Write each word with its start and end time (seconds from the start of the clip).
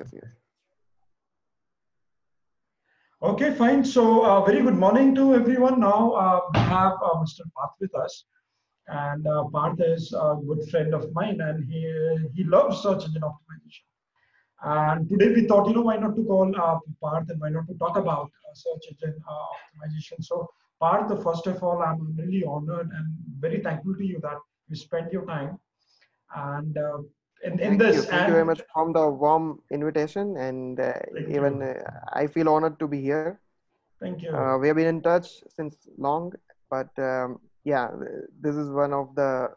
yes, 0.00 0.10
yes. 0.12 0.30
Okay, 3.22 3.52
fine. 3.54 3.84
So, 3.84 4.24
uh, 4.24 4.44
very 4.44 4.62
good 4.62 4.74
morning 4.74 5.14
to 5.14 5.34
everyone. 5.34 5.80
Now 5.80 6.12
uh, 6.12 6.40
we 6.52 6.60
have 6.60 6.92
uh, 7.02 7.14
Mr. 7.22 7.42
Parth 7.56 7.72
with 7.80 7.94
us, 7.94 8.24
and 8.88 9.26
uh, 9.26 9.44
Parth 9.52 9.80
is 9.80 10.12
a 10.12 10.36
good 10.46 10.68
friend 10.70 10.94
of 10.94 11.12
mine, 11.14 11.40
and 11.40 11.64
he 11.64 11.82
he 12.34 12.44
loves 12.44 12.82
search 12.82 13.04
engine 13.04 13.22
optimization. 13.22 13.86
And 14.62 15.08
today 15.08 15.30
we 15.34 15.46
thought, 15.46 15.68
you 15.68 15.74
know, 15.74 15.82
why 15.82 15.96
not 15.96 16.16
to 16.16 16.24
call 16.24 16.52
uh, 16.66 16.78
Parth 17.00 17.30
and 17.30 17.40
why 17.40 17.50
not 17.50 17.66
to 17.68 17.74
talk 17.74 17.96
about 17.96 18.26
uh, 18.26 18.54
search 18.54 18.84
engine 18.92 19.16
uh, 19.28 19.46
optimization. 19.56 20.22
So, 20.22 20.48
Parth, 20.80 21.22
first 21.22 21.46
of 21.46 21.62
all, 21.62 21.82
I'm 21.82 22.14
really 22.16 22.44
honored 22.44 22.90
and 22.94 23.06
very 23.38 23.60
thankful 23.60 23.94
to 23.96 24.04
you 24.04 24.20
that 24.22 24.38
you 24.68 24.76
spent 24.76 25.12
your 25.12 25.26
time 25.26 25.58
and 26.36 26.76
uh, 26.76 26.98
in, 27.44 27.52
in 27.52 27.58
Thank 27.58 27.78
this. 27.80 27.96
you. 27.96 28.02
Thank 28.02 28.12
and 28.12 28.28
you 28.28 28.34
very 28.34 28.44
much 28.44 28.62
from 28.72 28.92
the 28.92 29.08
warm 29.08 29.60
invitation, 29.70 30.36
and 30.36 30.80
uh, 30.80 30.94
even 31.28 31.62
uh, 31.62 31.74
I 32.12 32.26
feel 32.26 32.48
honored 32.48 32.78
to 32.80 32.88
be 32.88 33.00
here. 33.00 33.40
Thank 34.00 34.22
you. 34.22 34.34
Uh, 34.34 34.58
we 34.58 34.68
have 34.68 34.76
been 34.76 34.86
in 34.86 35.02
touch 35.02 35.28
since 35.48 35.76
long, 35.98 36.32
but 36.70 36.90
um, 36.98 37.40
yeah, 37.64 37.88
this 38.40 38.54
is 38.56 38.70
one 38.70 38.92
of 38.92 39.14
the 39.14 39.50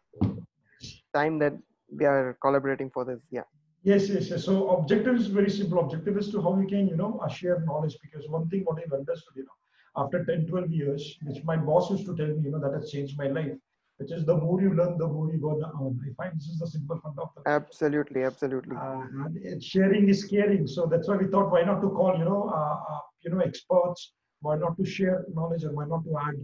time 1.13 1.40
that 1.40 1.54
we 1.90 2.05
are 2.05 2.38
collaborating 2.41 2.90
for 2.90 3.05
this. 3.05 3.20
Yeah. 3.32 3.48
Yes, 3.84 4.10
yes, 4.10 4.30
yes. 4.30 4.44
So 4.44 4.70
objective 4.72 5.16
is 5.16 5.27
very 5.27 5.49
simple. 5.49 5.80
Objective 5.80 6.18
is 6.18 6.30
to 6.32 6.41
how 6.41 6.52
we 6.52 6.68
can, 6.68 6.88
you 6.88 6.98
know, 6.98 7.22
share 7.34 7.60
knowledge 7.62 7.96
because 8.02 8.27
one 8.27 8.49
thing 8.49 8.63
what 8.66 8.80
I've 8.84 8.91
understood, 8.91 9.35
you 9.35 9.44
know, 9.44 10.04
after 10.04 10.26
10, 10.26 10.48
12 10.48 10.72
years, 10.72 11.18
which 11.24 11.44
my 11.44 11.55
boss 11.55 11.90
used 11.90 12.05
to 12.05 12.16
tell 12.16 12.27
me, 12.27 12.41
you 12.44 12.52
know, 12.52 12.60
that 12.60 12.74
has 12.74 12.91
changed 12.91 13.18
my 13.18 13.27
life, 13.27 13.54
which 13.98 14.12
is 14.12 14.26
the 14.26 14.36
more 14.36 14.62
you 14.62 14.74
learn, 14.74 14.98
the 14.98 15.08
more 15.08 15.32
you 15.32 15.40
go 15.40 15.60
down. 15.60 16.00
I 16.05 16.14
find 16.14 16.36
this 16.36 16.48
is 16.48 16.60
the 16.60 16.68
simple 16.68 17.00
fund 17.00 17.18
of 17.20 17.30
the 17.36 17.50
Absolutely, 17.50 18.24
absolutely. 18.24 18.76
uh, 18.76 19.04
and 19.26 19.64
sharing 19.64 20.08
is 20.08 20.24
caring. 20.24 20.68
So 20.68 20.86
that's 20.86 21.08
why 21.08 21.18
we 21.18 21.28
thought, 21.28 21.52
why 21.52 21.64
not 21.64 21.82
to 21.82 21.90
call, 21.90 22.18
you 22.18 22.26
know, 22.26 22.50
uh, 22.54 22.94
uh, 22.94 23.00
you 23.22 23.32
know, 23.32 23.40
experts, 23.40 24.14
why 24.41 24.58
not 24.58 24.77
to 24.77 24.86
share 24.86 25.26
knowledge 25.34 25.63
and 25.63 25.76
why 25.76 25.86
not 25.86 26.04
to 26.05 26.18
add 26.18 26.36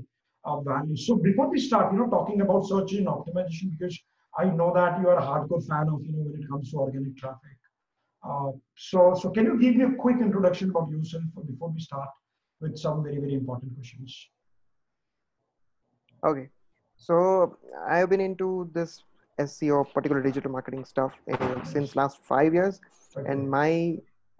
uh, 0.45 0.59
value. 0.61 0.97
So 0.97 1.15
before 1.15 1.49
we 1.49 1.59
start, 1.59 1.93
you 1.93 1.99
know, 1.99 2.09
talking 2.09 2.41
about 2.41 2.65
search 2.65 2.91
engine 2.91 3.05
optimization, 3.05 3.77
because 3.77 3.97
I 4.37 4.45
know 4.45 4.73
that 4.73 4.99
you 4.99 5.09
are 5.09 5.17
a 5.17 5.21
hardcore 5.21 5.65
fan 5.67 5.89
of, 5.89 6.03
you 6.03 6.13
know, 6.13 6.23
when 6.23 6.41
it 6.41 6.49
comes 6.49 6.71
to 6.71 6.77
organic 6.77 7.15
traffic. 7.17 7.57
Uh, 8.27 8.51
so, 8.75 9.13
so 9.21 9.29
can 9.29 9.45
you 9.45 9.59
give 9.59 9.75
me 9.75 9.83
a 9.83 9.91
quick 9.91 10.17
introduction 10.19 10.69
about 10.71 10.89
yourself 10.89 11.23
before 11.45 11.69
we 11.69 11.79
start 11.79 12.09
with 12.61 12.77
some 12.77 13.03
very, 13.03 13.17
very 13.17 13.35
important 13.35 13.75
questions? 13.75 14.29
Okay. 16.23 16.49
So 17.07 17.57
I've 17.89 18.09
been 18.09 18.21
into 18.21 18.69
this 18.73 19.03
SEO, 19.39 19.91
particular 19.93 20.21
digital 20.21 20.51
marketing 20.51 20.85
stuff, 20.85 21.13
uh, 21.31 21.63
since 21.63 21.95
last 21.95 22.17
five 22.33 22.53
years. 22.53 22.79
Okay. 23.15 23.31
and 23.31 23.41
my 23.53 23.69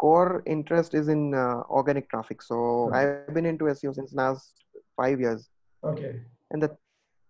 core 0.04 0.42
interest 0.54 0.96
is 1.00 1.08
in 1.16 1.20
uh, 1.42 1.58
organic 1.80 2.06
traffic 2.14 2.40
so 2.46 2.56
Okay. 2.86 2.96
i've 3.00 3.34
been 3.38 3.48
into 3.50 3.66
seo 3.74 3.92
since 3.98 4.14
last 4.20 4.64
five 5.02 5.20
years 5.26 5.44
okay. 5.90 6.10
and 6.52 6.64
the 6.66 6.70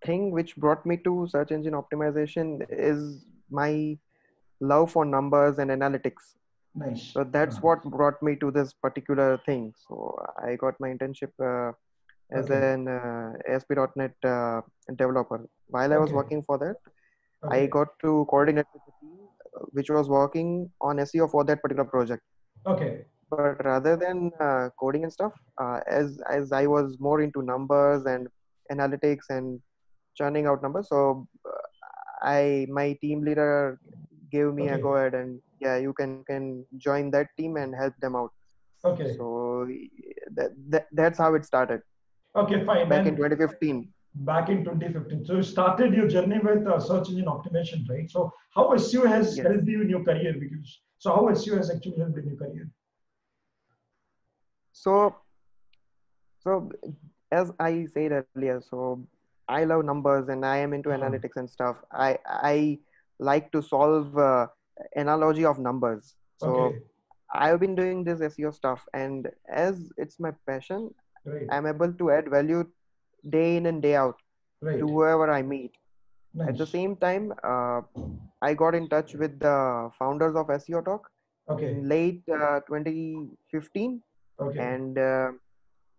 thing 0.07 0.23
which 0.37 0.53
brought 0.65 0.85
me 0.91 0.95
to 1.07 1.13
search 1.33 1.51
engine 1.57 1.75
optimization 1.81 2.47
is 2.91 3.01
my 3.59 3.71
love 4.71 4.87
for 4.95 5.03
numbers 5.17 5.59
and 5.63 5.75
analytics 5.77 6.25
Nice. 6.85 7.03
so 7.15 7.25
that's 7.35 7.57
Uh, 7.59 7.65
what 7.67 7.83
brought 7.97 8.23
me 8.29 8.35
to 8.45 8.51
this 8.59 8.71
particular 8.87 9.29
thing 9.49 9.63
so 9.85 9.99
i 10.47 10.55
got 10.65 10.79
my 10.85 10.91
internship 10.95 11.33
uh, 11.51 11.69
as 12.31 12.49
Okay. 12.49 12.59
an 12.59 12.88
uh, 12.88 13.31
asp.net 13.53 14.13
uh, 14.35 14.61
developer 14.95 15.39
while 15.67 15.93
i 15.93 15.97
was 15.97 16.11
Okay. 16.11 16.17
working 16.19 16.41
for 16.43 16.57
that 16.57 16.75
okay. 17.43 17.63
i 17.63 17.67
got 17.77 17.88
to 18.02 18.25
coordinate 18.29 18.67
with 18.73 18.83
the 18.85 18.93
team 19.02 19.19
uh, 19.57 19.66
which 19.71 19.89
was 19.89 20.09
working 20.09 20.69
on 20.81 20.97
seo 21.07 21.29
for 21.29 21.44
that 21.44 21.61
particular 21.61 21.89
project 21.95 22.23
Okay. 22.66 23.05
but 23.29 23.63
rather 23.66 23.95
than 23.97 24.31
uh, 24.39 24.69
coding 24.79 25.03
and 25.03 25.11
stuff 25.13 25.33
uh, 25.61 25.79
as 25.88 26.19
as 26.29 26.51
i 26.51 26.66
was 26.66 26.97
more 26.99 27.21
into 27.21 27.41
numbers 27.41 28.05
and 28.05 28.27
analytics 28.71 29.29
and 29.29 29.59
churning 30.16 30.45
out 30.47 30.61
numbers 30.61 30.88
so 30.90 31.28
i 32.23 32.66
my 32.69 32.88
team 33.01 33.23
leader 33.23 33.79
gave 34.31 34.53
me 34.53 34.67
a 34.69 34.78
go 34.78 34.95
ahead 34.95 35.13
and 35.13 35.40
yeah 35.59 35.78
you 35.78 35.94
can 35.94 36.23
can 36.29 36.66
join 36.78 37.09
that 37.11 37.28
team 37.38 37.57
and 37.57 37.75
help 37.75 37.94
them 38.01 38.16
out 38.16 38.31
Okay. 38.84 39.17
so 39.17 39.67
that, 40.35 40.51
that 40.69 40.88
that's 40.94 41.17
how 41.17 41.34
it 41.35 41.45
started 41.45 41.81
Okay. 42.35 42.63
Fine. 42.66 42.89
back 42.89 43.05
in 43.07 43.16
2015 43.16 43.94
back 44.16 44.49
in 44.49 44.63
2015. 44.63 45.25
So 45.25 45.35
you 45.35 45.44
started 45.44 45.94
your 45.94 46.07
journey 46.07 46.39
with 46.39 46.67
uh, 46.67 46.79
search 46.79 47.09
engine 47.09 47.25
optimization, 47.25 47.88
right? 47.89 48.09
So 48.09 48.31
how 48.55 48.67
SEO 48.75 49.07
has 49.07 49.38
Yes. 49.38 49.47
helped 49.47 49.67
you 49.67 49.81
in 49.81 49.89
your 49.89 50.03
career? 50.03 50.33
Because 50.39 50.79
so 50.97 51.13
how 51.16 51.27
SEO 51.29 51.57
has 51.57 51.69
actually 51.72 51.97
helped 51.97 52.17
in 52.17 52.27
your 52.27 52.38
career? 52.38 52.69
so 54.73 55.16
so 56.43 56.72
as 57.31 57.51
i 57.59 57.85
said 57.93 58.11
earlier 58.19 58.45
so 58.61 58.79
i 59.38 59.63
love 59.63 59.83
numbers 59.85 60.29
and 60.29 60.45
i 60.45 60.57
am 60.57 60.73
into 60.73 60.91
Uh-huh. 60.91 60.99
analytics 61.01 61.38
and 61.38 61.49
stuff 61.49 61.77
i 61.91 62.17
i 62.25 62.77
like 63.19 63.51
to 63.51 63.61
solve 63.61 64.17
uh, 64.17 64.47
analogy 64.95 65.45
of 65.45 65.59
numbers 65.59 66.16
so 66.38 66.49
Okay, 66.49 66.81
i've 67.33 67.59
been 67.59 67.75
doing 67.75 68.03
this 68.03 68.19
seo 68.22 68.53
stuff 68.53 68.85
and 68.93 69.29
as 69.49 69.91
it's 69.97 70.19
my 70.19 70.31
passion 70.47 70.89
great, 71.25 71.47
i'm 71.51 71.66
able 71.66 71.94
to 72.01 72.11
add 72.11 72.29
value 72.29 72.63
day 73.29 73.56
in 73.57 73.66
and 73.67 73.81
day 73.81 73.95
out 73.95 74.17
great, 74.61 74.79
to 74.79 74.88
whoever 74.88 75.31
i 75.31 75.41
meet 75.41 75.72
at 76.47 76.57
the 76.57 76.66
same 76.66 76.95
time 76.97 77.34
uh, 77.44 77.81
i 78.41 78.53
got 78.53 78.75
in 78.75 78.88
touch 78.89 79.13
with 79.16 79.39
the 79.39 79.89
founders 80.00 80.35
of 80.35 80.47
seo 80.61 80.84
talk 80.84 81.09
Okay, 81.50 81.66
in 81.72 81.89
late 81.89 82.23
uh, 82.31 82.59
2015 82.67 84.01
okay, 84.39 84.59
and 84.59 84.97
uh, 84.97 85.29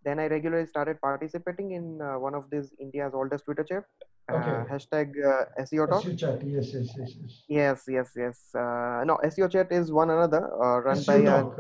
then 0.05 0.19
I 0.19 0.27
regularly 0.27 0.67
started 0.67 1.01
participating 1.01 1.73
in 1.73 2.01
uh, 2.01 2.19
one 2.19 2.35
of 2.35 2.49
these 2.51 2.73
India's 2.79 3.13
oldest 3.15 3.45
Twitter 3.45 3.65
chat, 3.65 3.85
uh, 4.31 4.37
Okay. 4.37 4.73
hashtag 4.73 5.13
uh, 5.25 5.45
SEO 5.63 5.89
Talk. 5.89 6.05
SEO 6.05 6.19
chat, 6.19 6.43
yes, 6.47 6.73
yes, 6.75 6.95
yes, 6.97 7.13
yes. 7.21 7.45
Yes, 7.49 7.85
yes, 7.89 8.11
yes. 8.17 8.39
Uh, 8.55 9.05
no, 9.05 9.19
SEO 9.25 9.51
chat 9.51 9.71
is 9.71 9.93
one 9.93 10.11
another 10.11 10.43
uh, 10.63 10.79
run 10.81 11.03
by 11.05 11.21
SEO 11.21 11.29
uh, 11.29 11.43
talk, 11.43 11.57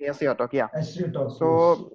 SEO 0.00 0.38
Talk. 0.38 0.52
Yeah. 0.52 0.68
SEO 0.76 1.12
talk. 1.12 1.30
So 1.38 1.90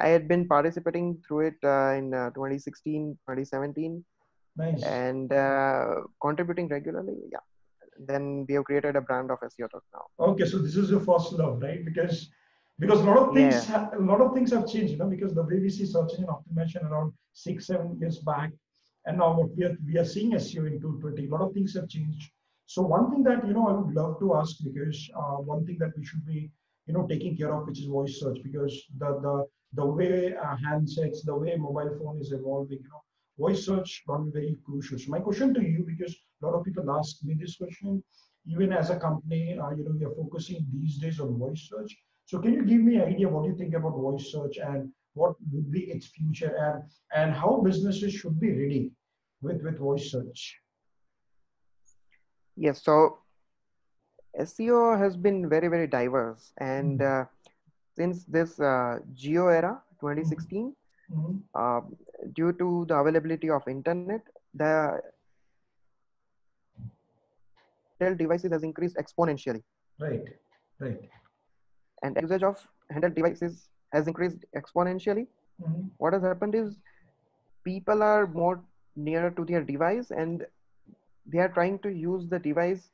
I 0.00 0.08
had 0.08 0.26
been 0.28 0.48
participating 0.48 1.20
through 1.26 1.40
it 1.48 1.58
uh, 1.64 1.92
in 2.00 2.14
uh, 2.14 2.30
2016, 2.30 3.18
2017, 3.26 4.04
Nice. 4.56 4.82
and 4.82 5.32
uh, 5.32 5.86
contributing 6.22 6.68
regularly. 6.68 7.16
Yeah. 7.30 7.38
Then 8.06 8.46
we 8.48 8.54
have 8.54 8.64
created 8.64 8.96
a 8.96 9.00
brand 9.02 9.30
of 9.30 9.38
SEO 9.40 9.70
Talk 9.70 9.84
now. 9.92 10.06
Okay, 10.28 10.46
so 10.46 10.58
this 10.58 10.76
is 10.76 10.90
your 10.90 11.00
first 11.00 11.32
love, 11.32 11.60
right? 11.62 11.84
Because 11.84 12.30
because 12.78 13.00
a 13.00 13.04
lot 13.04 13.18
of 13.18 13.34
things 13.34 13.68
Yeah. 13.68 13.90
a 13.92 14.00
lot 14.00 14.22
of 14.22 14.32
things 14.32 14.52
have 14.52 14.66
changed, 14.66 14.92
you 14.92 14.98
know, 14.98 15.10
because 15.16 15.34
the 15.34 15.42
way 15.42 15.58
we 15.60 15.68
see 15.68 15.84
search 15.84 16.12
engine 16.14 16.30
optimization 16.36 16.90
around 16.90 17.12
six, 17.34 17.66
seven 17.66 17.98
years 18.00 18.18
back, 18.20 18.52
and 19.06 19.18
now 19.18 19.36
what 19.38 19.54
we 19.54 19.64
are 19.64 19.76
we 19.86 19.98
are 19.98 20.04
seeing 20.14 20.30
SEO 20.32 20.66
in 20.66 20.80
2020, 20.80 21.26
a 21.26 21.30
lot 21.30 21.42
of 21.46 21.52
things 21.52 21.74
have 21.74 21.88
changed. 21.88 22.30
So 22.64 22.80
one 22.82 23.10
thing 23.10 23.22
that 23.24 23.46
you 23.46 23.52
know 23.52 23.68
I 23.68 23.72
would 23.72 23.94
love 23.94 24.18
to 24.20 24.34
ask 24.36 24.56
because 24.64 24.98
uh, 25.14 25.36
one 25.52 25.66
thing 25.66 25.76
that 25.80 25.92
we 25.98 26.04
should 26.06 26.24
be 26.24 26.50
you 26.86 26.94
know 26.94 27.06
taking 27.06 27.36
care 27.36 27.52
of, 27.54 27.66
which 27.66 27.80
is 27.80 27.86
voice 27.86 28.18
search, 28.18 28.38
because 28.42 28.74
the 28.98 29.10
the 29.26 29.34
the 29.74 29.84
way 29.84 30.34
uh, 30.34 30.56
handsets, 30.56 31.24
the 31.24 31.34
way 31.34 31.56
mobile 31.56 31.96
phone 31.98 32.18
is 32.20 32.32
evolving, 32.32 32.78
you 32.78 32.88
know, 32.88 33.02
voice 33.38 33.64
search 33.66 34.02
going 34.06 34.30
very 34.32 34.56
crucial. 34.66 34.98
So 34.98 35.10
my 35.10 35.20
question 35.20 35.54
to 35.54 35.62
you, 35.62 35.84
because 35.86 36.14
a 36.42 36.46
lot 36.46 36.54
of 36.54 36.64
people 36.64 36.90
ask 36.90 37.22
me 37.22 37.34
this 37.38 37.56
question, 37.56 38.02
even 38.46 38.72
as 38.72 38.90
a 38.90 38.98
company, 38.98 39.58
uh, 39.58 39.70
you 39.70 39.84
know, 39.84 39.94
we 39.98 40.04
are 40.04 40.14
focusing 40.14 40.66
these 40.72 40.98
days 40.98 41.20
on 41.20 41.38
voice 41.38 41.68
search. 41.70 41.96
So 42.26 42.38
can 42.38 42.52
you 42.54 42.64
give 42.64 42.80
me 42.80 42.96
an 42.96 43.02
idea 43.02 43.28
what 43.28 43.46
you 43.46 43.56
think 43.56 43.74
about 43.74 43.92
voice 43.92 44.32
search 44.32 44.58
and 44.58 44.90
what 45.14 45.34
would 45.52 45.70
be 45.70 45.80
its 45.90 46.06
future 46.06 46.54
and 46.56 46.84
and 47.12 47.34
how 47.34 47.60
businesses 47.64 48.12
should 48.12 48.38
be 48.38 48.50
ready 48.52 48.92
with 49.42 49.62
with 49.62 49.78
voice 49.78 50.10
search? 50.10 50.56
Yes. 52.56 52.82
So 52.84 53.18
SEO 54.38 54.98
has 54.98 55.16
been 55.16 55.48
very, 55.48 55.68
very 55.68 55.86
diverse. 55.86 56.52
And 56.58 57.02
uh, 57.02 57.24
since 58.00 58.26
this 58.36 58.60
uh, 58.60 59.00
Jio 59.22 59.48
era, 59.48 59.82
2016, 60.00 60.76
Mhm. 61.10 61.44
uh, 61.54 61.80
due 62.34 62.52
to 62.62 62.86
the 62.88 62.96
availability 62.96 63.50
of 63.50 63.68
internet, 63.78 64.22
the 64.54 65.02
handheld 65.58 65.58
devices 65.58 67.16
has 67.32 67.34
increased 67.54 67.60
exponentially. 67.60 68.04
Right, 69.98 70.26
right. 70.80 71.10
And 71.34 71.46
usage 71.46 71.68
of 71.68 72.08
handheld 72.10 72.18
devices 72.26 73.68
has 73.92 74.08
increased 74.08 74.44
exponentially. 74.54 75.26
Mhm. 75.58 75.90
What 75.98 76.12
has 76.14 76.22
happened 76.22 76.54
is 76.54 76.78
people 77.64 78.02
are 78.02 78.26
more 78.26 78.60
nearer 78.96 79.30
to 79.30 79.44
their 79.44 79.62
device 79.62 80.10
and 80.10 80.46
they 81.26 81.38
are 81.38 81.48
trying 81.48 81.78
to 81.80 81.88
use 81.90 82.28
the 82.28 82.38
device 82.38 82.90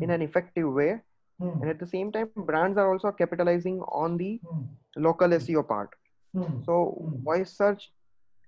in 0.00 0.10
an 0.10 0.22
effective 0.22 0.72
way. 0.72 1.00
Mhm. 1.40 1.60
And 1.62 1.70
at 1.70 1.78
the 1.78 1.86
same 1.86 2.12
time, 2.12 2.30
brands 2.34 2.78
are 2.78 2.90
also 2.92 3.12
capitalizing 3.12 3.80
on 4.02 4.16
the 4.16 4.40
Mhm. 4.44 4.68
local 4.96 5.32
SEO 5.34 5.62
part. 5.62 5.90
Mhm. 6.34 6.64
So 6.64 6.76
Mm. 7.02 7.22
voice 7.24 7.52
search 7.56 7.92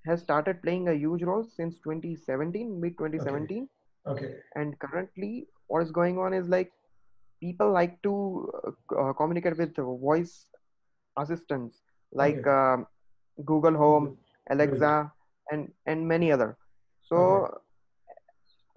has 0.07 0.23
started 0.23 0.63
playing 0.63 0.89
a 0.89 0.95
huge 0.95 1.23
role 1.23 1.45
since 1.45 1.81
2017, 1.81 2.81
mid 2.81 2.97
2017. 2.99 3.69
Okay. 4.07 4.33
And 4.55 4.79
currently, 4.79 5.49
what 5.69 5.83
is 5.83 5.91
going 5.93 6.19
on 6.19 6.33
is 6.35 6.49
like 6.49 6.71
people 7.41 7.71
like 7.73 8.01
to 8.03 8.15
uh, 8.67 8.71
uh, 9.03 9.13
communicate 9.15 9.57
with 9.59 9.77
voice 9.77 10.47
assistants 11.19 11.83
like 12.13 12.47
Okay. 12.47 12.51
um 12.59 12.87
Google 13.45 13.77
Home. 13.77 14.17
Alexa, 14.51 15.13
and 15.51 15.69
and 15.87 16.09
many 16.09 16.33
other. 16.33 16.57
So 17.09 17.17
Okay. 17.19 17.57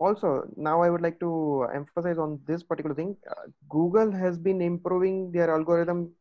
Also 0.01 0.30
now 0.57 0.81
I 0.83 0.89
would 0.89 1.01
like 1.01 1.19
to 1.21 1.68
emphasize 1.75 2.18
on 2.18 2.39
this 2.48 2.63
particular 2.63 2.95
thing. 2.95 3.18
Uh, 3.30 3.48
Google 3.69 4.12
has 4.12 4.38
been 4.38 4.62
improving 4.62 5.31
their 5.31 5.51
algorithm 5.51 6.12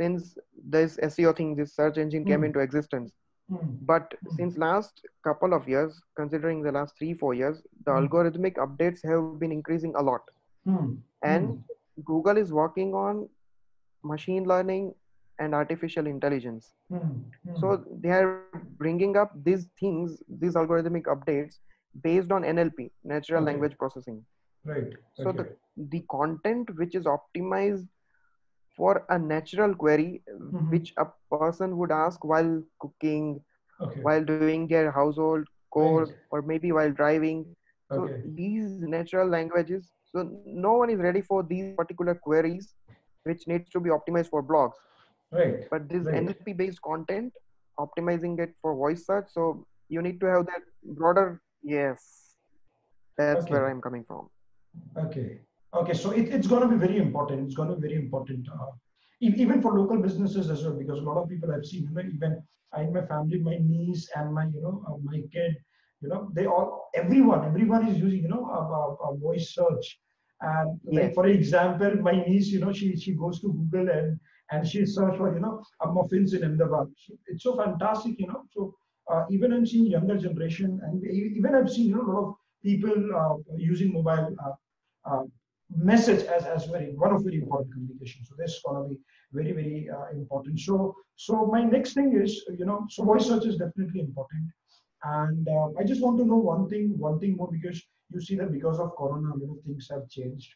since 0.00 0.38
this 0.76 0.98
SEO 1.02 1.32
thing, 1.32 1.56
this 1.56 1.74
search 1.74 1.98
engine 1.98 2.26
came 2.26 2.42
Hmm. 2.42 2.44
into 2.44 2.60
existence. 2.60 3.12
Hmm. 3.48 3.58
But 3.80 4.14
Hmm. 4.22 4.36
since 4.36 4.56
last 4.58 5.04
couple 5.24 5.54
of 5.54 5.68
years, 5.68 6.02
considering 6.16 6.62
the 6.62 6.72
last 6.72 6.96
three 6.98 7.14
four 7.14 7.34
years, 7.34 7.62
the 7.86 7.92
Hmm. 7.92 8.04
algorithmic 8.04 8.56
updates 8.56 9.04
have 9.04 9.26
been 9.28 9.40
increasing 9.40 9.82
a 9.86 9.90
lot, 9.92 10.12
Hmm. 10.64 10.96
and. 11.22 11.56
Google 12.04 12.36
is 12.36 12.52
working 12.52 12.94
on 12.94 13.28
machine 14.02 14.44
learning 14.44 14.94
and 15.38 15.54
artificial 15.54 16.06
intelligence. 16.06 16.74
So 17.54 17.84
they 18.02 18.10
are 18.10 18.30
bringing 18.78 19.16
up 19.16 19.32
these 19.44 19.66
things, 19.78 20.22
these 20.28 20.54
algorithmic 20.54 21.04
updates 21.04 21.58
based 22.02 22.30
on 22.32 22.44
NLP, 22.44 22.90
natural 23.04 23.42
Okay. 23.42 23.44
language 23.44 23.76
processing. 23.78 24.24
right. 24.64 24.92
So 25.14 25.30
okay. 25.30 25.38
the 25.38 25.46
the 25.92 26.00
content 26.10 26.70
which 26.76 26.94
is 26.94 27.04
optimized 27.06 27.86
for 28.76 29.04
a 29.08 29.18
natural 29.18 29.74
query, 29.74 30.22
Mhm. 30.52 30.70
which 30.70 30.92
a 30.98 31.06
person 31.30 31.76
would 31.78 31.92
ask 31.92 32.24
while 32.24 32.54
cooking, 32.80 33.40
okay. 33.80 34.00
while 34.02 34.24
doing 34.24 34.56
their 34.58 34.84
household 34.84 35.38
chores, 35.66 36.08
Right. 36.08 36.16
or 36.30 36.36
maybe 36.42 36.72
while 36.72 36.90
driving. 36.92 37.44
So 37.90 38.08
these 38.24 38.80
natural 38.94 39.28
languages, 39.28 39.92
so 40.04 40.22
no 40.46 40.74
one 40.74 40.90
is 40.90 40.98
ready 41.00 41.20
for 41.22 41.42
these 41.42 41.70
particular 41.70 42.14
queries, 42.14 42.74
which 43.24 43.46
needs 43.46 43.68
to 43.70 43.80
be 43.80 43.90
optimized 43.90 44.30
for 44.30 44.42
blogs. 44.42 44.78
Right. 45.32 45.68
But 45.70 45.88
this 45.88 46.06
Right. 46.06 46.14
NLP 46.14 46.52
based 46.52 46.80
content, 46.82 47.32
optimizing 47.78 48.38
it 48.40 48.54
for 48.60 48.74
voice 48.74 49.06
search, 49.06 49.28
so 49.30 49.66
you 49.88 50.02
need 50.02 50.20
to 50.20 50.26
have 50.26 50.46
that 50.46 50.62
broader. 50.84 51.40
Yes, 51.64 52.34
that's 53.16 53.48
where 53.48 53.68
I'm 53.70 53.80
coming 53.80 54.04
from. 54.04 54.28
Okay. 54.98 55.40
Okay. 55.74 55.94
So 55.94 56.10
it, 56.10 56.28
it's 56.28 56.46
going 56.46 56.62
to 56.62 56.68
be 56.68 56.76
very 56.76 56.98
important. 56.98 57.46
It's 57.46 57.54
going 57.54 57.70
to 57.70 57.76
be 57.76 57.88
very 57.88 58.00
important, 58.00 58.46
uh, 58.48 58.72
even 59.20 59.62
for 59.62 59.72
local 59.78 59.96
businesses 59.96 60.50
as 60.50 60.62
well, 60.62 60.74
because 60.74 60.98
a 60.98 61.02
lot 61.02 61.16
of 61.16 61.28
people 61.28 61.50
I've 61.52 61.64
seen, 61.64 61.88
you 61.88 61.94
know, 61.94 62.02
even 62.02 62.42
I, 62.72 62.82
in 62.82 62.92
my 62.92 63.06
family, 63.06 63.38
my 63.38 63.56
niece 63.60 64.10
and 64.14 64.34
my, 64.34 64.44
you 64.44 64.60
know, 64.60 64.84
uh, 64.86 64.96
my 65.02 65.22
kid, 65.32 65.56
you 66.02 66.08
know, 66.08 66.30
they 66.34 66.46
all, 66.46 66.90
everyone, 66.94 67.44
everyone 67.46 67.88
is 67.88 67.98
using, 67.98 68.22
you 68.22 68.28
know, 68.28 68.44
a, 68.44 68.58
a, 68.58 69.12
a 69.14 69.16
voice 69.16 69.54
search. 69.54 69.98
And 70.40 70.78
like, 70.84 71.14
for 71.14 71.26
example, 71.26 71.94
my 72.02 72.12
niece, 72.12 72.48
you 72.48 72.60
know, 72.60 72.72
she, 72.72 72.96
she 72.96 73.12
goes 73.14 73.40
to 73.40 73.48
Google 73.48 73.88
and, 73.88 74.20
and 74.50 74.66
she 74.66 74.84
search 74.84 75.16
for, 75.16 75.32
you 75.32 75.40
know, 75.40 75.62
a 75.80 75.90
muffins 75.90 76.34
in 76.34 76.44
Ahmedabad. 76.44 76.88
It's 77.26 77.42
so 77.42 77.56
fantastic, 77.56 78.18
you 78.18 78.26
know. 78.26 78.42
So 78.52 78.74
uh, 79.10 79.24
even 79.30 79.52
I'm 79.52 79.66
seeing 79.66 79.86
younger 79.86 80.16
generation 80.16 80.80
and 80.84 81.04
even 81.04 81.54
I've 81.54 81.70
seen, 81.70 81.88
you 81.88 81.96
know, 81.96 82.02
a 82.02 82.12
lot 82.12 82.24
of 82.28 82.34
people 82.62 82.94
uh, 83.20 83.34
using 83.56 83.92
mobile 83.92 84.34
uh, 84.44 84.52
uh, 85.10 85.22
message 85.76 86.24
as, 86.26 86.44
as 86.44 86.66
very 86.66 86.92
one 86.94 87.12
of 87.12 87.22
very 87.24 87.38
important 87.38 87.72
communication. 87.72 88.24
So 88.24 88.34
that's 88.38 88.60
gonna 88.64 88.88
be 88.88 88.96
very 89.32 89.52
very 89.52 89.88
uh, 89.90 90.08
important. 90.12 90.58
So 90.60 90.94
so 91.16 91.46
my 91.46 91.62
next 91.64 91.94
thing 91.94 92.18
is 92.22 92.44
you 92.58 92.64
know 92.66 92.86
so 92.88 93.04
voice 93.04 93.26
search 93.26 93.46
is 93.46 93.56
definitely 93.56 94.00
important, 94.00 94.44
and 95.04 95.46
uh, 95.48 95.68
I 95.78 95.84
just 95.84 96.02
want 96.02 96.18
to 96.18 96.24
know 96.24 96.36
one 96.36 96.68
thing 96.68 96.94
one 96.98 97.18
thing 97.20 97.36
more 97.36 97.50
because 97.50 97.80
you 98.10 98.20
see 98.20 98.36
that 98.36 98.52
because 98.52 98.78
of 98.78 98.94
Corona 98.96 99.28
a 99.34 99.38
lot 99.42 99.56
of 99.56 99.64
things 99.64 99.88
have 99.90 100.08
changed, 100.08 100.50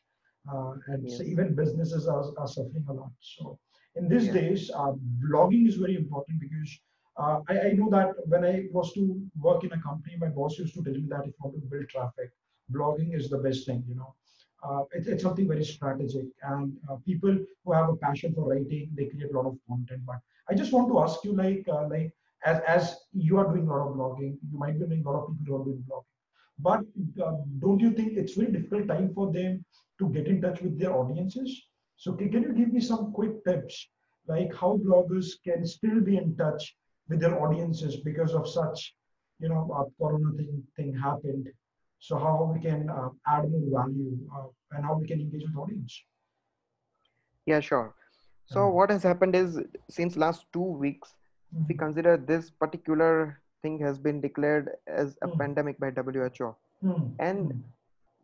uh, 0.53 0.73
and 0.89 1.11
so 1.11 1.23
even 1.23 1.55
businesses 1.55 2.07
are, 2.09 2.25
are 2.39 2.49
suffering 2.49 2.85
a 2.89 2.93
lot. 2.93 3.13
So 3.21 3.59
in 3.97 4.09
these 4.09 4.27
Yeah. 4.27 4.35
days, 4.41 4.71
uh, 4.75 4.93
blogging 5.25 5.67
is 5.69 5.77
very 5.77 5.97
important 5.97 6.41
because. 6.41 6.81
Uh, 7.19 7.41
I, 7.49 7.61
I 7.61 7.73
know 7.73 7.91
that 7.91 8.15
when 8.27 8.45
I 8.45 8.67
was 8.73 8.93
to 8.93 9.21
work 9.41 9.65
in 9.65 9.73
a 9.73 9.83
company, 9.83 10.17
my 10.19 10.29
boss 10.29 10.59
used 10.59 10.75
to 10.75 10.83
tell 10.83 10.93
me 10.93 11.07
that 11.09 11.21
if 11.21 11.27
you 11.27 11.35
want 11.41 11.57
to 11.57 11.69
build 11.69 11.89
traffic, 11.89 12.31
blogging 12.73 13.15
is 13.15 13.29
the 13.29 13.39
best 13.39 13.67
thing, 13.67 13.85
you 13.89 13.97
know. 13.97 14.15
Uh, 14.63 14.83
it, 14.93 15.07
it's 15.07 15.23
something 15.23 15.49
very 15.49 15.65
strategic 15.65 16.27
and 16.43 16.73
uh, 16.91 16.97
people 17.07 17.37
who 17.65 17.73
have 17.73 17.89
a 17.89 17.97
passion 17.97 18.35
for 18.35 18.49
writing 18.51 18.91
they 18.97 19.07
create 19.07 19.31
a 19.31 19.37
lot 19.37 19.47
of 19.47 19.57
content. 19.69 20.03
But 20.05 20.17
i 20.51 20.55
just 20.55 20.73
want 20.73 20.89
to 20.89 20.99
ask 20.99 21.23
you 21.23 21.33
like 21.33 21.65
uh, 21.73 21.87
like 21.89 22.13
as, 22.45 22.61
as 22.67 22.97
you 23.13 23.39
are 23.39 23.47
doing 23.53 23.69
a 23.69 23.71
lot 23.73 23.87
of 23.87 23.95
blogging 23.95 24.37
you 24.51 24.59
might 24.59 24.79
be 24.81 24.87
doing 24.87 25.05
a 25.07 25.11
lot 25.11 25.23
of 25.23 25.29
people 25.29 25.47
who 25.47 25.63
are 25.63 25.65
doing 25.65 25.85
blogging. 25.89 26.17
But 26.59 26.81
uh, 27.25 27.37
don't 27.61 27.79
you 27.79 27.93
think 27.93 28.17
it's 28.17 28.35
very 28.35 28.51
difficult 28.51 28.89
time 28.89 29.13
for 29.15 29.33
them 29.33 29.65
to 30.01 30.09
get 30.09 30.27
in 30.27 30.41
touch 30.41 30.61
with 30.61 30.77
their 30.77 30.93
audiences? 30.93 31.67
So 31.97 32.15
can, 32.15 32.33
can 32.33 32.43
you 32.43 32.53
give 32.53 32.73
me 32.73 32.81
some 32.81 33.13
quick 33.13 33.45
tips 33.45 33.89
like 34.27 34.53
how 34.55 34.81
bloggers 34.85 35.35
can 35.45 35.65
still 35.65 36.01
be 36.01 36.17
in 36.17 36.37
touch 36.37 36.77
with 37.09 37.21
their 37.21 37.37
audiences 37.43 37.97
because 38.09 38.35
of 38.35 38.49
such 38.49 38.95
you 39.41 39.49
know 39.49 39.63
uh, 39.79 39.85
corona 39.99 40.31
thing 40.39 40.63
thing 40.77 40.93
happened 41.07 41.49
so 41.99 42.19
how 42.19 42.35
we 42.55 42.61
can 42.69 42.89
uh, 42.99 43.09
add 43.35 43.51
more 43.51 43.69
value 43.81 44.13
uh, 44.37 44.47
and 44.73 44.85
how 44.85 44.97
we 45.01 45.07
can 45.13 45.21
engage 45.27 45.45
with 45.49 45.57
audience 45.65 46.03
Yeah, 47.47 47.61
sure. 47.61 47.95
So 48.47 48.69
what 48.69 48.91
has 48.91 49.03
happened 49.03 49.35
is 49.37 49.59
since 49.91 50.17
last 50.17 50.47
two 50.53 50.63
weeks, 50.63 51.15
if 51.61 51.69
we 51.69 51.75
consider 51.75 52.17
this 52.17 52.51
particular 52.51 53.41
thing 53.63 53.79
has 53.81 53.99
been 53.99 54.21
declared 54.21 54.71
as 54.87 55.17
a 55.23 55.29
Mhm. 55.29 55.39
pandemic 55.39 55.79
by 55.79 55.91
WHO, 55.91 56.57
Mhm. 56.83 57.15
and 57.19 57.53
Mhm. 57.53 57.63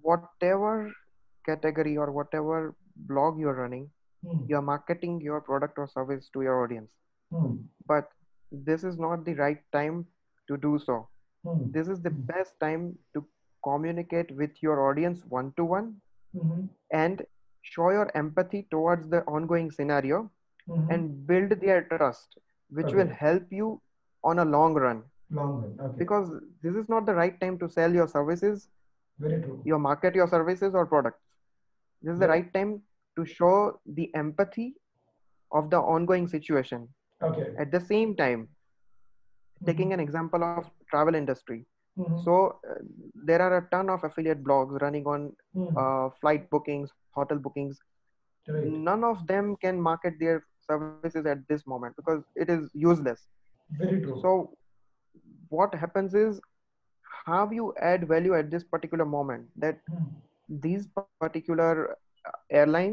whatever 0.03 0.93
category 1.47 1.97
or 1.97 2.11
whatever 2.13 2.75
blog 3.13 3.39
you're 3.39 3.55
running, 3.55 3.91
Mhm. 4.25 4.49
you're 4.49 4.63
marketing 4.63 5.21
your 5.21 5.41
product 5.41 5.79
or 5.79 5.87
service 5.89 6.29
to 6.31 6.43
your 6.43 6.63
audience. 6.65 6.91
Mhm. 7.31 7.69
But 7.87 8.11
this 8.51 8.85
is 8.85 8.99
not 8.99 9.25
the 9.25 9.35
right 9.35 9.63
time 9.73 10.07
to 10.49 10.57
do 10.57 10.79
so. 10.79 11.09
Mhm. 11.45 11.73
This 11.73 11.89
is 11.89 12.01
the 12.03 12.11
Mhm. 12.11 12.27
best 12.27 12.59
time 12.61 12.99
to 13.15 13.25
communicate 13.63 14.31
with 14.37 14.63
your 14.63 14.81
audience 14.89 15.25
one 15.27 15.53
to 15.57 15.65
one 15.65 16.01
and 16.91 17.25
show 17.63 17.91
your 17.91 18.11
empathy 18.17 18.67
towards 18.71 19.09
the 19.09 19.23
ongoing 19.25 19.71
scenario 19.71 20.31
Mhm. 20.67 20.91
and 20.91 21.27
build 21.27 21.51
their 21.61 21.83
trust, 21.85 22.39
which 22.71 22.93
will 22.93 23.09
help 23.09 23.51
you 23.51 23.81
on 24.25 24.39
a 24.39 24.45
long 24.45 24.75
run. 24.75 25.03
long 25.31 25.53
run 25.61 25.81
okay 25.87 25.99
Because 25.99 26.31
this 26.63 26.75
is 26.77 26.89
not 26.89 27.07
the 27.07 27.15
right 27.15 27.39
time 27.41 27.59
to 27.59 27.69
sell 27.69 27.93
your 27.93 28.09
services, 28.09 28.69
very 29.19 29.41
true 29.43 29.61
you 29.65 29.79
market 29.79 30.15
your 30.15 30.29
services 30.29 30.75
or 30.75 30.87
products. 30.87 31.21
This 32.03 32.15
is 32.15 32.21
the 32.21 32.29
right 32.29 32.53
time 32.53 32.83
to 33.17 33.25
show 33.25 33.81
the 33.87 34.15
empathy 34.15 34.75
of 35.53 35.71
the 35.71 35.79
ongoing 35.79 36.29
situation. 36.29 36.89
Okay 37.25 37.51
At 37.59 37.71
the 37.73 37.81
same 37.81 38.17
time, 38.17 38.49
taking 39.67 39.93
an 39.93 40.01
example 40.01 40.45
of 40.45 40.59
travel 40.79 41.03
industry. 41.05 41.67
Mhm. 41.97 42.17
So 42.17 42.59
uh, 42.69 42.75
there 43.15 43.41
are 43.41 43.59
a 43.59 43.69
ton 43.71 43.89
of 43.91 44.05
affiliate 44.05 44.43
blogs 44.45 44.81
running 44.81 45.07
on 45.07 45.33
Mhm. 45.55 45.77
uh, 45.77 46.11
flight 46.21 46.51
bookings, 46.51 46.93
hotel 47.15 47.39
bookings. 47.39 47.81
right 48.49 48.73
None 48.89 49.05
of 49.05 49.27
them 49.27 49.57
can 49.57 49.81
market 49.81 50.15
their 50.21 50.45
services 50.61 51.07
at 51.07 51.27
this 51.49 51.49
moment 51.49 51.77
because 51.79 52.05
it 52.17 52.33
is 52.33 52.53
useless. 52.59 53.13
very 53.79 54.01
true 54.01 54.23
So 54.23 54.57
what 55.49 55.75
happens 55.75 56.15
is 56.15 56.41
how 57.27 57.51
you 57.51 57.75
add 57.81 58.09
value 58.09 58.35
at 58.35 58.51
this 58.51 58.65
particular 58.65 59.05
moment 59.05 59.47
that 59.57 59.79
Mhm. 59.89 60.09
these 60.49 60.87
particular 60.89 61.73
uh, 62.05 62.13
airlines 62.35 62.91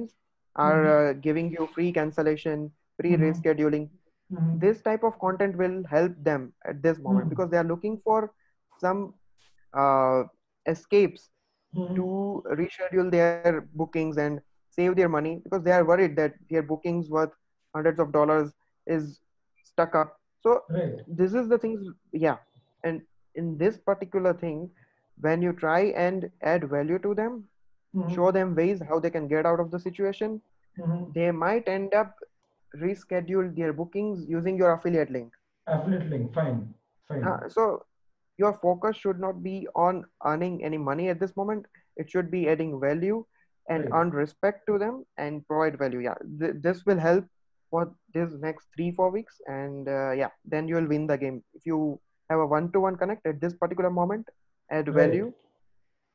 are 0.56 1.10
uh, 1.10 1.14
giving 1.14 1.52
you 1.52 1.68
free 1.74 1.92
cancellation, 1.92 2.72
free 3.00 3.16
Mhm. 3.16 3.18
rescheduling. 3.18 3.90
Mhm. 4.32 4.64
This 4.64 4.82
type 4.82 5.04
of 5.04 5.20
content 5.20 5.58
will 5.58 5.84
help 5.90 6.14
them 6.24 6.54
at 6.66 6.82
this 6.84 7.00
moment 7.00 7.30
Mhm. 7.30 7.32
because 7.32 7.50
they 7.50 7.58
are 7.58 7.64
looking 7.72 8.00
for 8.04 8.32
some 8.80 9.14
uh, 9.74 10.24
escapes 10.68 11.30
Mhm. 11.74 11.96
to 11.96 12.44
reschedule 12.52 13.12
their 13.12 13.42
bookings 13.54 13.98
and 13.98 14.20
save 14.52 14.78
their 14.78 14.92
money 14.92 15.26
because 15.28 15.48
they 15.48 15.56
are 15.56 15.70
worried 15.72 16.04
that 16.04 16.22
their 16.40 16.54
bookings 16.54 17.02
worth 17.04 17.28
hundreds 17.74 18.00
of 18.00 18.12
dollars 18.12 18.52
is 18.86 19.20
stuck 19.64 19.96
up 19.96 20.18
so 20.42 20.62
right 20.70 21.06
this 21.08 21.34
is 21.34 21.48
the 21.48 21.58
things 21.58 21.82
yeah 22.14 22.38
and 22.84 23.02
in 23.36 23.58
this 23.58 23.78
particular 23.78 24.34
thing 24.34 24.70
when 25.20 25.42
you 25.42 25.54
try 25.54 25.82
and 26.06 26.30
add 26.42 26.70
value 26.70 27.00
to 27.00 27.14
them 27.16 27.44
Mhm. 27.94 28.16
show 28.16 28.32
them 28.32 28.56
ways 28.56 28.82
how 28.90 29.00
they 29.00 29.10
can 29.10 29.28
get 29.28 29.46
out 29.46 29.60
of 29.60 29.72
the 29.72 29.80
situation 29.80 30.42
Mhm. 30.78 31.14
they 31.14 31.32
might 31.32 31.68
end 31.68 31.94
up 31.94 32.16
reschedule 32.78 33.56
their 33.56 33.74
bookings 33.74 34.26
using 34.28 34.58
your 34.58 34.74
affiliate 34.74 35.10
link 35.12 35.34
affiliate 35.68 36.10
link 36.10 36.34
fine 36.34 36.60
fine 37.08 37.24
Uh, 37.26 37.48
so 37.50 37.86
your 38.38 38.54
focus 38.54 38.96
should 38.98 39.20
not 39.20 39.42
be 39.44 39.68
on 39.76 40.04
earning 40.26 40.64
any 40.64 40.78
money 40.78 41.10
at 41.10 41.20
this 41.20 41.36
moment 41.36 41.66
it 41.98 42.10
should 42.10 42.30
be 42.32 42.48
adding 42.50 42.80
value 42.80 43.24
and 43.70 43.84
Right. 43.86 43.94
earn 43.94 44.10
respect 44.12 44.66
to 44.68 44.78
them 44.78 45.04
and 45.18 45.46
provide 45.48 45.78
value 45.78 46.00
yeah 46.08 46.18
th- 46.40 46.56
this 46.68 46.86
will 46.86 47.00
help 47.08 47.26
for 47.70 47.84
this 48.14 48.34
next 48.46 48.68
three 48.76 48.92
four 48.92 49.10
weeks 49.12 49.40
and 49.48 49.88
uh, 49.88 50.12
yeah 50.12 50.30
then 50.46 50.68
you 50.68 50.76
will 50.76 50.88
win 50.96 51.08
the 51.08 51.18
game 51.18 51.42
if 51.54 51.66
you 51.66 52.00
have 52.30 52.40
a 52.40 52.48
one-to-one 52.56 52.98
connect 52.98 53.26
at 53.26 53.40
this 53.42 53.54
particular 53.64 53.90
moment 54.02 54.28
add 54.72 54.88
Right. 54.88 54.96
value 55.02 55.32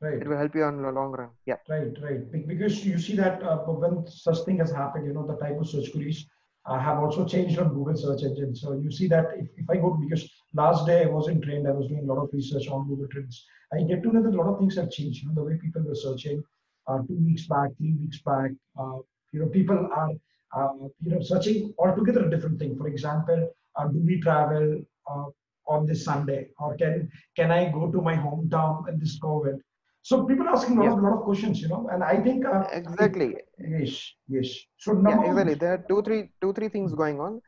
right. 0.00 0.20
it 0.20 0.26
will 0.28 0.36
help 0.36 0.54
you 0.54 0.64
on 0.64 0.82
the 0.82 0.90
long 0.92 1.12
run 1.12 1.30
yeah 1.46 1.56
Right, 1.68 1.92
right. 2.02 2.46
Because 2.46 2.84
you 2.84 2.98
see 2.98 3.16
that 3.16 3.42
uh, 3.42 3.58
when 3.82 4.06
such 4.06 4.38
thing 4.44 4.58
has 4.58 4.70
happened, 4.70 5.06
you 5.06 5.12
know, 5.12 5.26
the 5.26 5.36
type 5.36 5.60
of 5.60 5.68
search 5.68 5.90
queries 5.92 6.26
uh, 6.66 6.78
have 6.78 6.99
also 6.99 7.25
changed 7.25 7.58
on 7.58 7.75
Google 7.75 7.96
search 7.96 8.23
engine. 8.23 8.54
So 8.54 8.73
you 8.73 8.90
see 8.90 9.08
that 9.08 9.26
if, 9.37 9.49
if 9.56 9.70
I 9.70 9.76
go 9.76 9.90
to, 9.94 10.00
because 10.00 10.28
last 10.54 10.87
day 10.87 11.02
I 11.04 11.06
wasn't 11.06 11.44
trained, 11.44 11.68
I 11.68 11.73
was 11.73 11.87
doing 11.87 12.04
a 12.08 12.12
lot 12.12 12.23
of 12.23 12.30
research 12.32 12.68
on 12.68 12.88
Google 12.88 13.08
Trends. 13.08 13.44
I 13.73 13.82
get 13.82 14.02
to 14.02 14.12
know 14.12 14.23
that 14.23 14.35
a 14.35 14.37
lot 14.37 14.52
of 14.52 14.58
things 14.58 14.76
have 14.76 14.90
changed. 14.90 15.23
You 15.23 15.28
know, 15.28 15.35
the 15.35 15.44
way 15.44 15.58
people 15.61 15.82
were 15.82 15.94
searching 15.94 16.42
uh, 16.87 16.99
two 17.06 17.18
weeks 17.25 17.46
back, 17.46 17.70
three 17.78 17.94
weeks 17.94 18.20
back, 18.20 18.50
uh, 18.78 18.99
you 19.32 19.40
know, 19.40 19.46
people 19.46 19.88
are, 19.94 20.11
uh, 20.56 20.73
you 21.02 21.11
know, 21.11 21.20
searching 21.20 21.75
altogether 21.78 22.26
a 22.26 22.30
different 22.30 22.58
thing. 22.58 22.76
For 22.76 22.88
example, 22.88 23.50
uh, 23.76 23.88
do 23.88 23.99
we 23.99 24.20
travel 24.20 24.80
uh, 25.11 25.25
on 25.68 25.87
this 25.87 26.04
Sunday 26.04 26.49
or 26.58 26.76
can, 26.76 27.11
can 27.37 27.50
I 27.50 27.70
go 27.70 27.90
to 27.90 28.00
my 28.00 28.16
hometown 28.16 28.88
in 28.88 28.99
this 28.99 29.18
COVID? 29.18 29.58
So 30.06 30.25
people 30.26 30.48
asking 30.48 30.78
a 30.78 30.84
lot, 30.84 30.98
of, 30.98 31.02
lot 31.04 31.12
of 31.18 31.25
questions, 31.25 31.60
you 31.62 31.68
know, 31.68 31.88
and 31.92 32.02
I 32.02 32.16
think 32.22 32.44
uh, 32.46 32.64
exactly. 32.72 33.36
Yes, 33.58 34.12
yes. 34.28 34.48
So 34.78 34.92
yeah 35.08 35.18
exactly. 35.22 35.54
There 35.54 35.75
are 35.75 35.84
two 35.88 36.02
three 36.02 36.30
two 36.40 36.52
three 36.52 36.68
things 36.68 36.94
going 36.94 37.20
on. 37.20 37.40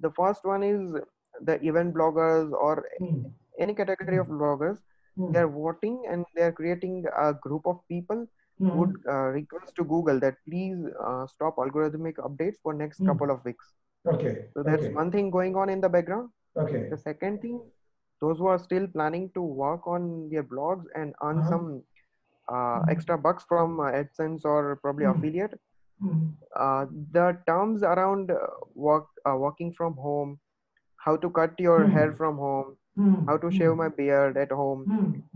The 0.00 0.10
first 0.12 0.44
one 0.44 0.62
is 0.62 0.92
the 1.40 1.56
event 1.66 1.94
bloggers 1.94 2.52
or 2.52 2.84
Hmm, 2.98 3.34
any 3.60 3.74
category 3.74 4.18
of 4.18 4.28
bloggers 4.28 4.78
hmm, 5.16 5.34
they're 5.34 5.48
voting 5.48 6.02
and 6.10 6.24
they're 6.34 6.52
creating 6.52 7.04
a 7.18 7.32
group 7.34 7.66
of 7.66 7.80
people 7.88 8.26
who 8.66 8.72
would 8.78 8.92
uh, 9.08 9.28
request 9.38 9.74
to 9.76 9.84
google 9.84 10.18
that 10.20 10.36
please 10.48 10.78
uh, 11.06 11.26
stop 11.26 11.56
algorithmic 11.56 12.16
updates 12.28 12.56
for 12.62 12.74
next 12.74 13.00
Hmm. 13.00 13.06
couple 13.06 13.30
of 13.30 13.44
weeks. 13.44 13.74
Okay, 14.06 14.48
so 14.54 14.62
that's 14.62 14.88
okay, 14.88 14.92
one 14.92 15.10
thing 15.10 15.30
going 15.30 15.56
on 15.56 15.68
in 15.70 15.80
the 15.80 15.88
background. 15.88 16.30
Okay, 16.56 16.90
the 16.90 16.96
second 16.96 17.40
thing 17.40 17.60
those 18.20 18.38
who 18.38 18.46
are 18.46 18.58
still 18.58 18.86
planning 18.88 19.30
to 19.34 19.42
work 19.42 19.86
on 19.86 20.28
their 20.30 20.42
blogs 20.44 20.84
and 20.94 21.14
earn 21.22 21.42
Uh-huh. 21.42 21.50
some 21.50 21.82
uh, 22.52 22.80
extra 22.88 23.16
bucks 23.18 23.44
from 23.48 23.80
uh, 23.80 23.90
adsense 23.92 24.44
or 24.44 24.76
probably 24.82 25.04
Hmm. 25.04 25.10
affiliate. 25.10 25.54
Hmm, 26.00 26.18
uh, 26.56 26.86
the 27.12 27.36
terms 27.46 27.82
around 27.82 28.30
uh, 28.30 28.36
work 28.74 29.06
uh, 29.28 29.36
working 29.36 29.72
from 29.72 29.94
home 29.94 30.38
how 31.04 31.16
to 31.16 31.30
cut 31.30 31.58
your 31.58 31.86
Hmm. 31.86 31.92
hair 31.94 32.12
from 32.12 32.36
home 32.36 32.76
how 33.26 33.36
to 33.36 33.50
shave 33.50 33.74
my 33.76 33.88
beard 33.88 34.36
at 34.36 34.50
home 34.52 34.88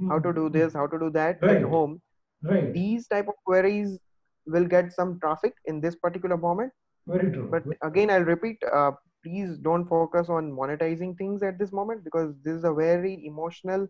how 0.09 0.19
to 0.19 0.33
do 0.33 0.49
this 0.49 0.73
how 0.75 0.87
to 0.87 0.99
do 0.99 1.11
that 1.11 1.41
Right. 1.43 1.59
at 1.59 1.63
home. 1.63 2.01
Right, 2.43 2.73
these 2.73 3.07
type 3.09 3.29
of 3.29 3.35
queries 3.45 3.99
will 4.47 4.65
get 4.67 4.93
some 4.93 5.19
traffic 5.21 5.55
in 5.67 5.81
this 5.81 5.97
particular 5.97 6.37
moment. 6.37 6.73
Very 7.07 7.31
true. 7.33 7.49
but 7.53 7.65
again 7.87 8.11
i'll 8.15 8.27
repeat 8.29 8.63
uh, 8.79 8.91
please 9.25 9.57
don't 9.67 9.87
focus 9.91 10.25
on 10.29 10.47
monetizing 10.59 11.11
things 11.15 11.43
at 11.43 11.55
this 11.59 11.73
moment 11.73 12.03
because 12.05 12.29
this 12.45 12.55
is 12.59 12.65
a 12.71 12.73
very 12.79 13.13
emotional 13.31 13.87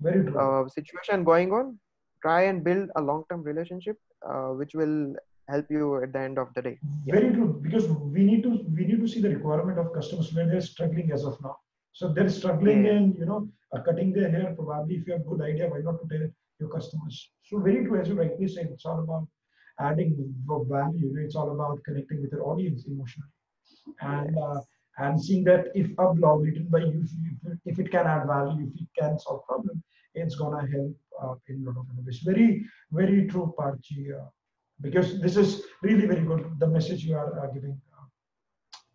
Very 0.00 0.22
true. 0.24 0.38
uh, 0.40 0.66
situation 0.68 1.24
going 1.24 1.52
on 1.52 1.78
try 2.26 2.40
and 2.50 2.64
build 2.68 2.88
a 2.96 3.02
long 3.10 3.24
term 3.30 3.42
relationship 3.52 3.96
uh, 4.28 4.50
which 4.60 4.74
will 4.82 4.98
help 5.52 5.66
you 5.78 5.88
at 6.04 6.12
the 6.14 6.22
end 6.28 6.38
of 6.42 6.48
the 6.54 6.62
day 6.68 6.76
yeah. 7.04 7.14
Very 7.16 7.30
true, 7.34 7.50
because 7.66 7.86
we 8.16 8.22
need 8.30 8.42
to 8.46 8.52
we 8.76 8.84
need 8.90 9.00
to 9.04 9.08
see 9.14 9.20
the 9.26 9.32
requirement 9.38 9.78
of 9.82 9.92
customers 9.98 10.32
where 10.34 10.46
they're 10.50 10.68
struggling 10.72 11.12
as 11.16 11.24
of 11.30 11.36
now. 11.46 11.56
So 11.98 12.08
they're 12.16 12.32
struggling 12.38 12.84
Yeah. 12.84 12.94
and 12.96 13.14
you 13.20 13.26
know 13.30 13.40
cutting 13.88 14.10
their 14.16 14.30
hair. 14.34 14.54
Probably 14.58 14.96
if 14.96 15.06
you 15.06 15.12
have 15.14 15.26
good 15.30 15.42
idea, 15.50 15.68
why 15.74 15.80
not 15.88 15.98
to 16.02 16.06
tell 16.12 16.24
your 16.60 16.70
customers? 16.76 17.16
So 17.48 17.60
very 17.66 17.84
true, 17.86 18.00
as 18.00 18.08
you 18.08 18.16
rightly 18.22 18.48
said, 18.48 18.68
it's 18.72 18.86
all 18.90 19.00
about 19.04 19.28
adding 19.88 20.10
value. 20.74 20.98
you 21.06 21.14
know, 21.14 21.22
It's 21.26 21.36
all 21.36 21.50
about 21.56 21.82
connecting 21.84 22.22
with 22.22 22.32
your 22.32 22.44
audience 22.50 22.86
emotionally, 22.86 23.34
and 24.00 24.36
uh, 24.46 24.60
and 24.98 25.22
seeing 25.22 25.44
that 25.44 25.68
if 25.74 25.88
a 25.98 26.14
blog 26.14 26.42
written 26.44 26.68
by 26.76 26.80
you, 26.90 27.04
if, 27.04 27.58
if 27.72 27.78
it 27.84 27.90
can 27.90 28.06
add 28.14 28.26
value, 28.26 28.66
if 28.74 28.80
it 28.82 28.88
can 29.00 29.18
solve 29.18 29.44
problem, 29.50 29.82
it's 30.14 30.36
gonna 30.42 30.66
help 30.74 30.92
in 31.48 31.64
a 31.66 31.70
lot 31.70 31.78
of 31.80 32.06
ways. 32.06 32.20
Very 32.24 32.64
very 32.90 33.26
true, 33.26 33.54
Parchi. 33.58 34.00
Uh, 34.18 34.26
because 34.80 35.20
this 35.20 35.36
is 35.36 35.62
really 35.82 36.06
very 36.06 36.22
good 36.22 36.44
the 36.58 36.66
message 36.66 37.04
you 37.04 37.14
are 37.16 37.30
uh, 37.40 37.46
giving 37.52 37.80
uh, 37.96 38.04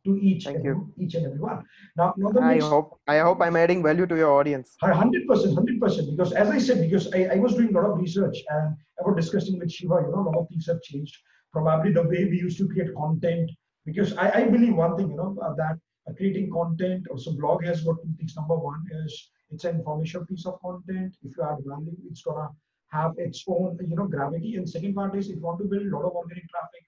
to 0.06 0.18
each 0.20 0.46
Thank 0.46 0.58
and 0.58 0.66
you. 0.66 0.94
each 0.98 1.16
and 1.16 1.26
everyone 1.26 1.64
now 1.98 2.14
now 2.18 2.30
the 2.30 2.42
i 2.42 2.54
next 2.54 2.66
hope 2.66 3.00
i 3.08 3.18
hope 3.18 3.42
i'm 3.42 3.56
adding 3.56 3.82
value 3.84 4.06
to 4.06 4.16
your 4.16 4.32
audience 4.32 4.76
100% 4.84 5.26
100% 5.28 6.12
because 6.12 6.34
as 6.34 6.50
i 6.50 6.58
said 6.58 6.82
because 6.82 7.12
I, 7.14 7.26
I 7.34 7.36
was 7.36 7.56
doing 7.56 7.70
a 7.70 7.80
lot 7.80 7.90
of 7.92 7.98
research 7.98 8.38
and 8.50 8.76
i 9.00 9.08
was 9.08 9.16
discussing 9.16 9.60
with 9.60 9.72
shiva 9.72 10.02
you 10.06 10.12
know 10.12 10.22
a 10.22 10.30
lot 10.30 10.38
of 10.42 10.50
things 10.50 10.68
have 10.68 10.82
changed 10.82 11.18
probably 11.52 11.92
the 11.92 12.04
way 12.04 12.26
we 12.26 12.38
used 12.40 12.58
to 12.60 12.68
create 12.68 12.94
content 12.96 13.50
because 13.86 14.16
i, 14.18 14.30
I 14.42 14.44
believe 14.48 14.76
one 14.76 14.96
thing 14.98 15.10
you 15.10 15.18
know 15.18 15.36
that 15.58 15.78
creating 16.18 16.52
content 16.52 17.08
also 17.10 17.32
blog 17.34 17.64
has 17.64 17.82
got 17.82 17.96
two 18.04 18.14
things 18.18 18.36
number 18.36 18.58
one 18.58 18.84
is 19.06 19.31
it's 19.52 19.66
an 19.66 19.78
informational 19.78 20.26
piece 20.26 20.46
of 20.46 20.60
content. 20.62 21.16
If 21.24 21.38
you 21.38 21.44
add 21.44 21.58
value 21.66 21.96
it's 22.10 22.22
gonna 22.24 22.50
have 22.92 23.14
its 23.18 23.44
own 23.48 23.78
you 23.88 23.96
know 23.96 24.08
gravity. 24.08 24.56
And 24.56 24.70
second 24.70 24.96
part 24.96 25.16
is 25.16 25.30
if 25.30 25.36
you 25.38 25.42
want 25.42 25.60
to 25.60 25.66
build 25.66 25.88
a 25.88 25.96
lot 25.96 26.06
of 26.06 26.14
organic 26.14 26.48
traffic 26.50 26.84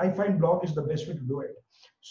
i 0.00 0.08
find 0.18 0.38
blog 0.40 0.64
is 0.64 0.74
the 0.74 0.82
best 0.82 1.08
way 1.08 1.14
to 1.14 1.26
do 1.32 1.40
it. 1.40 1.54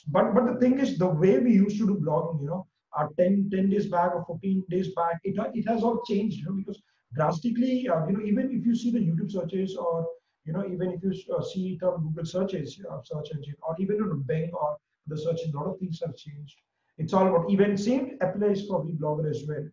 But 0.08 0.34
but 0.36 0.46
the 0.46 0.60
thing 0.60 0.80
is 0.80 0.98
the 0.98 1.08
way 1.08 1.40
we 1.40 1.54
used 1.54 1.78
to 1.80 1.88
do 1.88 1.96
blogging 1.96 2.42
you 2.42 2.48
know 2.48 2.68
uh, 2.98 3.08
10, 3.18 3.50
10 3.52 3.70
days 3.70 3.88
back 3.88 4.14
or 4.16 4.24
14 4.26 4.64
days 4.70 4.90
back 4.96 5.20
it, 5.24 5.36
it 5.54 5.68
has 5.68 5.84
all 5.84 6.02
changed 6.10 6.38
you 6.40 6.46
know 6.46 6.56
because 6.62 6.82
drastically 7.16 7.88
uh, 7.90 8.06
you 8.08 8.14
know 8.14 8.26
even 8.32 8.52
if 8.52 8.66
you 8.66 8.76
see 8.76 8.92
the 8.92 9.00
youtube 9.00 9.32
searches 9.32 9.76
or 9.76 10.08
you 10.46 10.54
know 10.54 10.66
even 10.66 10.92
if 10.92 11.04
you 11.04 11.12
uh, 11.36 11.42
see 11.42 11.66
it 11.76 11.84
on 11.84 12.04
google 12.04 12.26
searches 12.26 12.80
uh, 12.92 13.00
search 13.04 13.30
engine 13.36 13.56
or 13.68 13.76
even 13.80 14.02
on 14.02 14.22
bing 14.28 14.52
or 14.54 14.78
the 15.08 15.18
search 15.18 15.40
engine 15.46 15.56
a 15.56 15.60
lot 15.60 15.74
of 15.74 15.80
things 15.80 16.02
have 16.06 16.16
changed. 16.16 16.56
It's 16.98 17.14
all 17.14 17.28
about 17.28 17.50
even 17.50 17.78
same 17.78 18.18
applies 18.22 18.66
for 18.68 18.84
the 18.84 18.94
blogger 18.94 19.30
as 19.30 19.44
well 19.48 19.66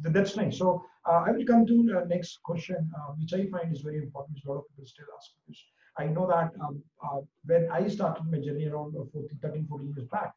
that's 0.00 0.36
nice 0.36 0.58
so 0.58 0.84
uh, 1.08 1.22
i 1.26 1.30
will 1.30 1.44
come 1.44 1.66
to 1.66 1.76
the 1.84 2.04
next 2.08 2.40
question 2.42 2.90
uh, 2.96 3.12
which 3.18 3.32
i 3.34 3.46
find 3.50 3.74
is 3.74 3.82
very 3.82 3.98
important 3.98 4.38
a 4.44 4.48
lot 4.48 4.58
of 4.58 4.68
people 4.68 4.86
still 4.86 5.06
ask 5.16 5.30
because 5.46 5.62
i 5.98 6.06
know 6.06 6.26
that 6.26 6.50
um, 6.64 6.82
uh, 7.04 7.20
when 7.44 7.68
i 7.72 7.86
started 7.86 8.24
my 8.30 8.38
journey 8.38 8.66
around 8.66 8.94
uh, 8.96 9.04
14, 9.12 9.38
13 9.42 9.66
14 9.68 9.94
years 9.94 10.08
back 10.08 10.32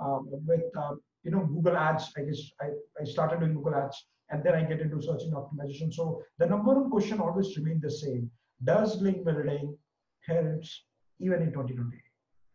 um, 0.00 0.28
with 0.46 0.64
uh, 0.76 0.94
you 1.22 1.30
know 1.30 1.44
Google 1.46 1.76
Ads. 1.76 2.12
I 2.16 2.22
guess 2.22 2.40
I, 2.60 2.66
I 3.00 3.04
started 3.04 3.40
doing 3.40 3.54
Google 3.54 3.74
Ads 3.74 4.06
and 4.30 4.42
then 4.44 4.54
I 4.54 4.62
get 4.62 4.80
into 4.80 5.00
search 5.00 5.22
engine 5.22 5.34
optimization. 5.34 5.92
So 5.92 6.22
the 6.38 6.46
number 6.46 6.74
one 6.74 6.90
question 6.90 7.20
always 7.20 7.56
remains 7.56 7.82
the 7.82 7.90
same: 7.90 8.30
Does 8.62 9.00
link 9.00 9.24
building 9.24 9.76
helps 10.26 10.84
even 11.20 11.42
in 11.42 11.52
2020? 11.52 12.03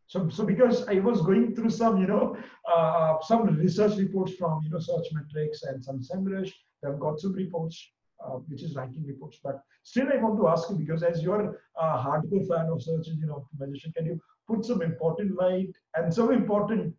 So, 0.10 0.28
so 0.28 0.44
because 0.44 0.88
I 0.88 0.96
was 0.96 1.22
going 1.22 1.56
through 1.56 1.70
some, 1.70 2.02
you 2.02 2.08
know, 2.08 2.36
uh, 2.68 3.18
some 3.22 3.44
research 3.46 3.96
reports 3.96 4.34
from, 4.34 4.64
you 4.64 4.72
know, 4.72 4.80
Searchmetrics 4.80 5.60
and 5.70 5.86
some 5.86 6.00
SEMrush, 6.00 6.52
they've 6.82 7.00
got 7.00 7.20
some 7.20 7.34
reports, 7.34 7.92
uh, 8.26 8.38
which 8.50 8.64
is 8.64 8.76
ranking 8.76 9.06
reports. 9.06 9.38
But 9.44 9.62
still, 9.84 10.08
I 10.12 10.18
want 10.18 10.40
to 10.40 10.48
ask 10.48 10.68
you 10.72 10.78
because 10.78 11.04
as 11.04 11.22
you're 11.22 11.62
a 11.80 11.84
hardcore 12.06 12.48
fan 12.48 12.70
of 12.72 12.82
search 12.82 13.08
engine 13.08 13.30
optimization, 13.30 13.94
can 13.94 14.08
you 14.08 14.20
put 14.48 14.66
some 14.66 14.82
important 14.82 15.36
light 15.36 15.76
and 15.96 16.12
some 16.12 16.34
important 16.34 16.96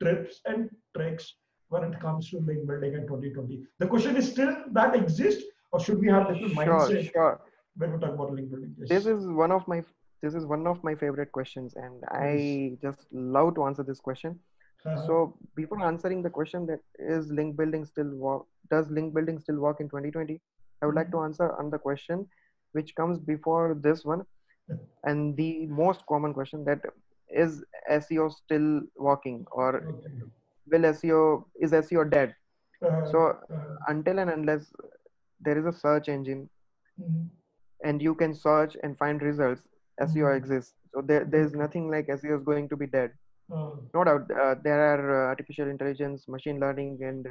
tips 0.00 0.40
and 0.46 0.70
tricks 0.96 1.34
when 1.70 1.82
it 1.82 1.98
comes 1.98 2.30
to 2.30 2.38
link 2.38 2.64
building 2.64 2.94
in 2.94 3.08
2020? 3.08 3.64
The 3.80 3.88
question 3.88 4.16
is 4.16 4.30
still 4.30 4.54
that 4.70 4.94
exists, 4.94 5.42
or 5.72 5.80
should 5.80 5.98
we 5.98 6.06
have 6.06 6.28
different 6.28 6.54
sure 6.54 6.64
mindset 6.64 7.12
sure 7.12 7.40
when 7.74 7.92
we 7.92 7.98
talk 7.98 8.14
about 8.14 8.32
link 8.32 8.50
building? 8.52 8.72
Yes. 8.78 8.88
this 8.88 9.06
is 9.06 9.26
one 9.26 9.50
of 9.50 9.66
my 9.66 9.82
this 10.22 10.34
is 10.34 10.46
one 10.46 10.66
of 10.66 10.82
my 10.84 10.94
favorite 10.94 11.32
questions 11.32 11.74
and 11.74 12.04
i 12.10 12.76
just 12.80 13.06
love 13.12 13.54
to 13.54 13.64
answer 13.64 13.82
this 13.82 14.00
question. 14.00 14.38
Uh-huh. 14.84 15.06
so 15.06 15.38
before 15.54 15.80
answering 15.84 16.22
the 16.22 16.30
question 16.30 16.66
that 16.66 16.80
is 16.98 17.28
link 17.30 17.56
building 17.56 17.84
still 17.84 18.14
work 18.16 18.42
does 18.70 18.90
link 18.90 19.14
building 19.14 19.38
still 19.38 19.60
work 19.64 19.80
in 19.80 19.88
2020 19.88 20.40
i 20.82 20.86
would 20.86 20.96
like 20.96 21.10
to 21.12 21.20
answer 21.20 21.52
on 21.58 21.70
the 21.70 21.78
question 21.78 22.26
which 22.72 22.94
comes 22.96 23.20
before 23.20 23.76
this 23.80 24.04
one 24.04 24.24
and 25.04 25.36
the 25.36 25.66
most 25.66 26.04
common 26.06 26.34
question 26.34 26.64
that 26.64 26.80
is 27.28 27.62
seo 27.90 28.30
still 28.32 28.80
working 28.96 29.44
or 29.52 29.70
will 30.70 30.86
seo 30.92 31.44
is 31.60 31.72
seo 31.72 32.08
dead? 32.08 32.34
Uh, 32.84 33.04
so 33.10 33.38
uh, 33.54 33.76
until 33.88 34.18
and 34.18 34.30
unless 34.30 34.72
there 35.40 35.58
is 35.58 35.66
a 35.66 35.72
search 35.72 36.08
engine 36.08 36.48
mhm. 37.00 37.28
and 37.84 38.02
you 38.02 38.14
can 38.14 38.34
search 38.34 38.76
and 38.82 38.98
find 38.98 39.22
results 39.22 39.68
seo 40.12 40.28
exists 40.36 40.74
so 40.94 41.00
there, 41.02 41.24
there's 41.24 41.54
nothing 41.54 41.90
like 41.90 42.06
seo 42.08 42.36
is 42.38 42.44
going 42.50 42.68
to 42.68 42.76
be 42.82 42.86
dead 42.98 43.10
Uh, 43.52 43.70
no 43.94 44.02
doubt 44.08 44.24
uh, 44.42 44.54
there 44.64 44.80
are 44.90 45.02
uh, 45.16 45.28
artificial 45.32 45.68
intelligence 45.74 46.26
machine 46.34 46.58
learning 46.64 46.92
and 47.10 47.26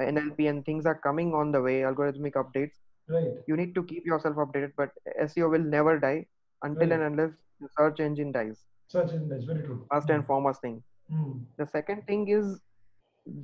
uh, 0.00 0.04
nlp 0.12 0.46
and 0.50 0.64
things 0.64 0.86
are 0.92 0.98
coming 1.08 1.32
on 1.40 1.50
the 1.56 1.60
way 1.66 1.76
algorithmic 1.90 2.34
updates 2.42 2.76
right. 3.08 3.32
you 3.46 3.56
need 3.60 3.74
to 3.78 3.84
keep 3.92 4.04
yourself 4.12 4.36
updated 4.44 4.72
but 4.82 4.90
seo 5.30 5.50
will 5.54 5.66
never 5.76 5.98
die 6.06 6.26
until 6.68 6.90
Right. 6.90 6.98
and 6.98 7.02
unless 7.10 7.32
the 7.60 7.68
search 7.78 8.00
engine 8.08 8.32
dies 8.32 8.64
Search 8.88 9.12
engine 9.12 9.28
that's 9.28 9.44
very 9.44 9.62
true. 9.62 9.88
first 9.92 10.10
and 10.10 10.24
foremost 10.26 10.60
thing 10.62 10.82
Mm. 11.10 11.44
the 11.58 11.66
second 11.66 12.06
thing 12.06 12.28
is 12.28 12.60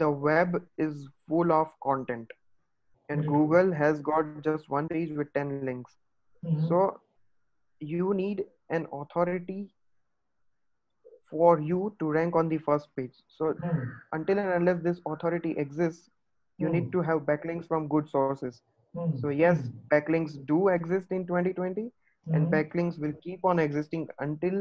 the 0.03 0.11
web 0.11 0.57
is 0.79 1.09
full 1.29 1.53
of 1.53 1.69
content 1.83 2.31
and 3.09 3.27
Very 3.27 3.29
true. 3.29 3.37
google 3.39 3.73
has 3.83 4.01
got 4.03 4.33
just 4.37 4.59
one 4.69 4.89
page 4.89 5.13
with 5.13 5.33
10 5.35 5.51
links 5.55 5.87
Mhm. 6.43 6.67
so 6.69 6.79
you 7.81 8.15
need 8.15 8.45
an 8.71 8.87
authority 8.93 9.71
for 11.31 11.61
you 11.61 11.95
to 12.01 12.11
rank 12.11 12.35
on 12.37 12.49
the 12.49 12.59
first 12.59 12.89
page 12.97 13.15
so 13.29 13.55
Mm. 13.63 13.93
until 14.13 14.39
and 14.39 14.53
unless 14.59 14.81
this 14.87 15.01
authority 15.07 15.53
exists 15.65 16.11
you 16.59 16.69
Mm. 16.69 16.73
need 16.77 16.93
to 16.93 17.03
have 17.09 17.21
backlinks 17.31 17.67
from 17.73 17.89
good 17.97 18.09
sources 18.09 18.63
Hmm. 18.95 19.11
So 19.21 19.29
yes, 19.31 19.59
Hmm. 19.61 19.79
backlinks 19.91 20.33
do 20.49 20.57
exist 20.69 21.11
in 21.17 21.25
2020, 21.27 21.85
and 22.33 22.47
Mhm. 22.47 22.51
backlinks 22.55 22.99
will 23.05 23.13
keep 23.25 23.45
on 23.51 23.61
existing 23.65 24.07
until 24.25 24.57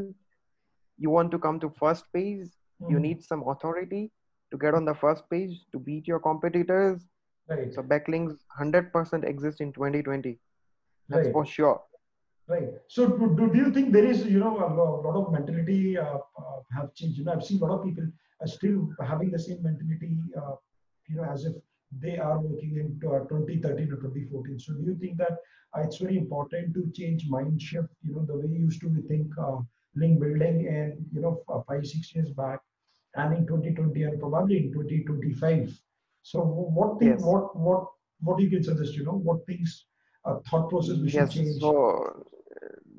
you 0.97 1.09
want 1.09 1.31
to 1.31 1.39
come 1.45 1.59
to 1.59 1.69
first 1.79 2.05
page. 2.13 2.47
You 2.93 2.99
need 2.99 3.23
some 3.23 3.43
authority 3.53 4.01
to 4.51 4.57
get 4.57 4.73
on 4.79 4.85
the 4.85 4.95
first 5.03 5.29
page 5.29 5.55
to 5.73 5.79
beat 5.79 6.07
your 6.07 6.19
competitors. 6.19 7.07
right, 7.49 7.73
So 7.73 7.83
backlinks 7.93 8.37
100% 8.53 9.25
exist 9.33 9.61
in 9.67 9.73
2020. 9.79 10.39
That's 11.09 11.27
right. 11.27 11.35
for 11.37 11.45
sure. 11.45 11.81
Right. 12.49 12.69
So 12.87 13.07
do, 13.07 13.35
do, 13.37 13.53
do 13.53 13.57
you 13.59 13.71
think 13.71 13.93
there 13.93 14.05
is, 14.05 14.25
you 14.25 14.39
know, 14.39 14.57
a 14.57 14.69
lot 14.73 15.15
of 15.15 15.31
mentality 15.31 15.97
uh, 15.99 16.17
uh, 16.37 16.59
have 16.75 16.95
changed? 16.95 17.19
You 17.19 17.25
know, 17.25 17.33
I've 17.33 17.43
seen 17.43 17.61
a 17.61 17.65
lot 17.65 17.79
of 17.79 17.85
people 17.85 18.05
are 18.41 18.47
still 18.47 18.89
having 19.05 19.29
the 19.29 19.37
same 19.37 19.61
mentality, 19.61 20.17
uh, 20.35 20.55
you 21.07 21.17
know, 21.17 21.25
as 21.31 21.45
if 21.45 21.53
they 22.01 22.17
are 22.17 22.39
working 22.39 22.75
in 22.77 23.07
uh, 23.07 23.19
2013 23.29 23.91
or 23.91 23.97
2014. 23.97 24.59
So 24.59 24.73
do 24.73 24.81
you 24.81 24.97
think 24.99 25.17
that 25.17 25.33
uh, 25.77 25.81
it's 25.81 25.97
very 25.97 26.17
important 26.17 26.73
to 26.73 26.91
change 26.95 27.27
mind 27.29 27.61
shift, 27.61 27.89
you 28.03 28.15
know, 28.15 28.25
the 28.25 28.35
way 28.35 28.47
you 28.47 28.61
used 28.61 28.81
to 28.81 29.03
think 29.07 29.27
uh, 29.37 29.57
link 29.95 30.19
building 30.19 30.67
and, 30.67 31.05
you 31.13 31.21
know, 31.21 31.43
five, 31.67 31.85
six 31.85 32.15
years 32.15 32.31
back 32.31 32.61
and 33.15 33.37
in 33.37 33.45
2020 33.45 34.03
and 34.03 34.19
probably 34.19 34.57
in 34.57 34.73
2025. 34.73 35.79
So 36.23 36.39
what 36.41 36.97
thing, 36.97 37.09
Yes. 37.09 37.21
what, 37.21 37.55
what, 37.55 37.85
what 38.21 38.37
do 38.39 38.43
you 38.43 38.49
can 38.49 38.63
suggest, 38.63 38.95
you 38.95 39.05
know, 39.05 39.19
what 39.23 39.45
things, 39.45 39.85
uh, 40.25 40.39
thought 40.49 40.69
process 40.69 40.97
we 40.97 41.09
should 41.09 41.19
Yes. 41.21 41.33
change? 41.33 41.59
So 41.59 41.85
uh, 41.85 42.38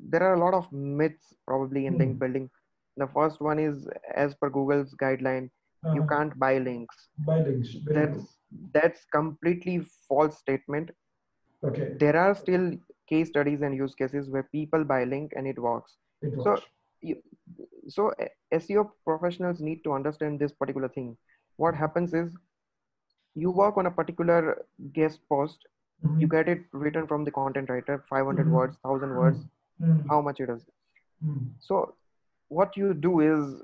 there 0.09 0.23
are 0.23 0.33
a 0.33 0.39
lot 0.39 0.53
of 0.53 0.71
myths 0.71 1.33
probably 1.45 1.85
in 1.85 1.93
Hmm. 1.93 1.99
link 1.99 2.19
building. 2.19 2.49
The 2.97 3.07
first 3.07 3.41
one 3.41 3.59
is 3.59 3.87
as 4.15 4.35
per 4.35 4.49
Google's 4.49 4.93
guideline, 4.95 5.49
you 5.91 6.01
Uh-huh. 6.01 6.07
can't 6.13 6.37
buy 6.39 6.57
links. 6.59 7.09
By 7.25 7.39
links. 7.41 7.75
That's 7.85 8.37
that's 8.73 9.05
completely 9.05 9.79
false 10.07 10.37
statement. 10.37 10.91
Okay. 11.63 11.95
There 11.99 12.15
are 12.17 12.33
still 12.35 12.77
case 13.07 13.29
studies 13.29 13.61
and 13.61 13.75
use 13.75 13.95
cases 13.95 14.29
where 14.29 14.43
people 14.43 14.83
buy 14.83 15.03
link 15.05 15.33
and 15.35 15.47
it 15.47 15.59
works. 15.59 15.97
It 16.21 16.33
So 16.41 16.61
you, 17.01 17.21
so 17.87 18.11
uh, 18.19 18.25
SEO 18.51 18.91
professionals 19.05 19.59
need 19.61 19.83
to 19.83 19.93
understand 19.93 20.39
this 20.39 20.51
particular 20.51 20.89
thing. 20.89 21.17
What 21.57 21.75
happens 21.75 22.13
is 22.13 22.37
you 23.35 23.51
work 23.51 23.77
on 23.77 23.85
a 23.87 23.91
particular 23.91 24.65
guest 24.93 25.19
post, 25.29 25.65
Mhm. 26.03 26.19
you 26.21 26.27
get 26.27 26.47
it 26.49 26.61
written 26.73 27.07
from 27.07 27.23
the 27.25 27.31
content 27.31 27.69
writer, 27.69 28.03
500 28.09 28.47
Mhm. 28.47 28.51
words, 28.51 28.77
1000 28.83 29.15
words, 29.15 29.45
Mhm. 29.81 30.07
how 30.09 30.21
much 30.21 30.39
it 30.39 30.49
is. 30.49 30.65
Mhm. 31.23 31.49
So 31.59 31.95
what 32.49 32.77
you 32.77 32.93
do 32.93 33.19
is 33.21 33.63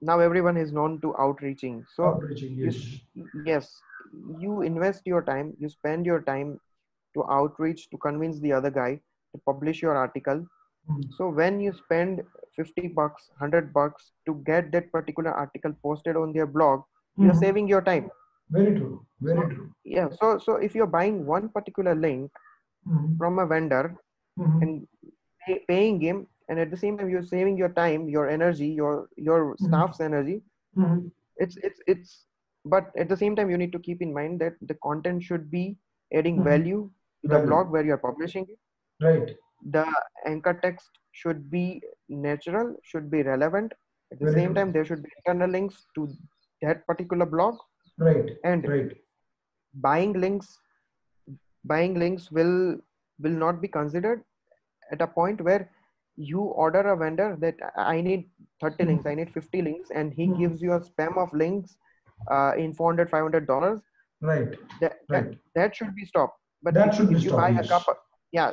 now 0.00 0.18
everyone 0.20 0.56
is 0.56 0.72
known 0.72 1.00
to 1.00 1.14
outreaching. 1.18 1.84
So 1.96 2.04
Outreaching, 2.14 2.56
yes. 2.58 2.76
s- 2.76 3.30
yes, 3.44 3.82
you 4.44 4.62
invest 4.62 5.06
your 5.06 5.22
time, 5.22 5.54
you 5.58 5.68
spend 5.68 6.06
your 6.06 6.20
time 6.22 6.58
to 7.14 7.24
outreach 7.38 7.88
to 7.90 7.98
convince 7.98 8.40
the 8.40 8.52
other 8.52 8.70
guy 8.70 9.00
to 9.34 9.40
publish 9.46 9.82
your 9.82 9.96
article. 9.96 10.46
So 11.16 11.28
when 11.28 11.60
you 11.60 11.72
spend 11.72 12.22
50 12.56 12.88
bucks, 12.88 13.30
100 13.30 13.72
bucks 13.72 14.12
to 14.26 14.34
get 14.46 14.70
that 14.72 14.90
particular 14.92 15.30
article 15.32 15.72
posted 15.82 16.16
on 16.16 16.32
their 16.32 16.46
blog, 16.46 16.82
you're 17.16 17.34
Mhm. 17.34 17.40
saving 17.44 17.68
your 17.68 17.82
time. 17.82 18.10
Very 18.50 18.74
true. 18.76 19.06
Very 19.20 19.54
true. 19.54 19.70
Yeah. 19.84 20.08
So 20.20 20.38
so 20.38 20.56
if 20.56 20.74
you're 20.74 20.92
buying 20.98 21.26
one 21.26 21.48
particular 21.50 21.94
link 21.94 22.30
Mhm. 22.86 23.18
from 23.18 23.38
a 23.38 23.46
vendor 23.46 23.96
Mhm. 24.38 24.62
and 24.62 24.88
pay, 25.46 25.58
paying 25.68 26.00
him, 26.00 26.26
and 26.48 26.58
at 26.58 26.70
the 26.70 26.76
same 26.76 26.96
time 26.98 27.10
you're 27.10 27.28
saving 27.34 27.56
your 27.56 27.70
time, 27.80 28.08
your 28.08 28.28
energy, 28.28 28.68
your 28.82 29.08
your 29.16 29.56
staff's 29.58 30.00
energy, 30.00 30.42
Mhm. 30.76 31.10
it's 31.36 31.56
it's 31.68 31.80
it's 31.86 32.26
but 32.64 32.90
at 32.96 33.08
the 33.08 33.16
same 33.16 33.36
time 33.36 33.50
you 33.50 33.58
need 33.58 33.72
to 33.72 33.78
keep 33.88 34.02
in 34.02 34.12
mind 34.12 34.40
that 34.40 34.54
the 34.62 34.74
content 34.88 35.22
should 35.22 35.50
be 35.50 35.64
adding 36.12 36.40
Mhm. 36.40 36.44
value 36.44 36.90
to 37.22 37.28
the 37.28 37.38
blog 37.38 37.70
where 37.70 37.84
you're 37.84 38.04
publishing 38.08 38.46
it 38.48 38.58
Right. 39.00 39.36
the 39.76 39.84
anchor 40.26 40.54
text 40.62 40.90
should 41.12 41.50
be 41.50 41.82
natural 42.08 42.74
should 42.82 43.10
be 43.10 43.22
relevant 43.22 43.72
at 44.12 44.18
the 44.20 44.26
Very 44.26 44.34
same 44.38 44.54
true. 44.54 44.54
time 44.54 44.72
there 44.72 44.84
should 44.84 45.02
be 45.02 45.10
internal 45.18 45.50
links 45.50 45.86
to 45.94 46.08
that 46.62 46.86
particular 46.86 47.26
blog 47.26 47.56
Right. 48.00 48.30
and 48.44 48.66
Right. 48.68 48.96
buying 49.74 50.12
links 50.14 50.58
buying 51.64 51.94
links 52.02 52.30
will 52.30 52.78
will 53.20 53.38
not 53.44 53.60
be 53.60 53.68
considered 53.68 54.22
at 54.92 55.02
a 55.02 55.06
point 55.06 55.40
where 55.42 55.70
you 56.16 56.40
order 56.64 56.80
a 56.92 56.96
vendor 57.02 57.28
that 57.44 57.56
i 57.76 58.00
need 58.00 58.24
30 58.62 58.84
links 58.90 59.06
i 59.06 59.14
need 59.14 59.30
50 59.36 59.62
links 59.68 59.90
and 60.00 60.12
he 60.20 60.26
Mhm. 60.28 60.38
gives 60.40 60.62
you 60.66 60.72
a 60.78 60.80
spam 60.88 61.18
of 61.24 61.32
links 61.42 61.76
uh, 62.34 62.52
in 62.64 62.72
400 62.74 63.10
500 63.10 63.46
dollars 63.46 63.80
Right. 64.30 64.50
that, 64.80 64.94
that 65.08 65.24
Right. 65.26 65.38
that 65.58 65.76
should 65.76 65.94
be 66.00 66.04
stopped 66.12 66.38
but 66.62 66.74
That 66.74 66.88
if, 66.88 66.94
should 66.96 67.08
be 67.10 67.16
if 67.16 67.24
you 67.24 67.30
stopped, 67.30 67.42
buy 67.42 67.50
yes. 67.58 67.64
a 67.66 67.68
couple 67.74 67.94
yeah 68.38 68.50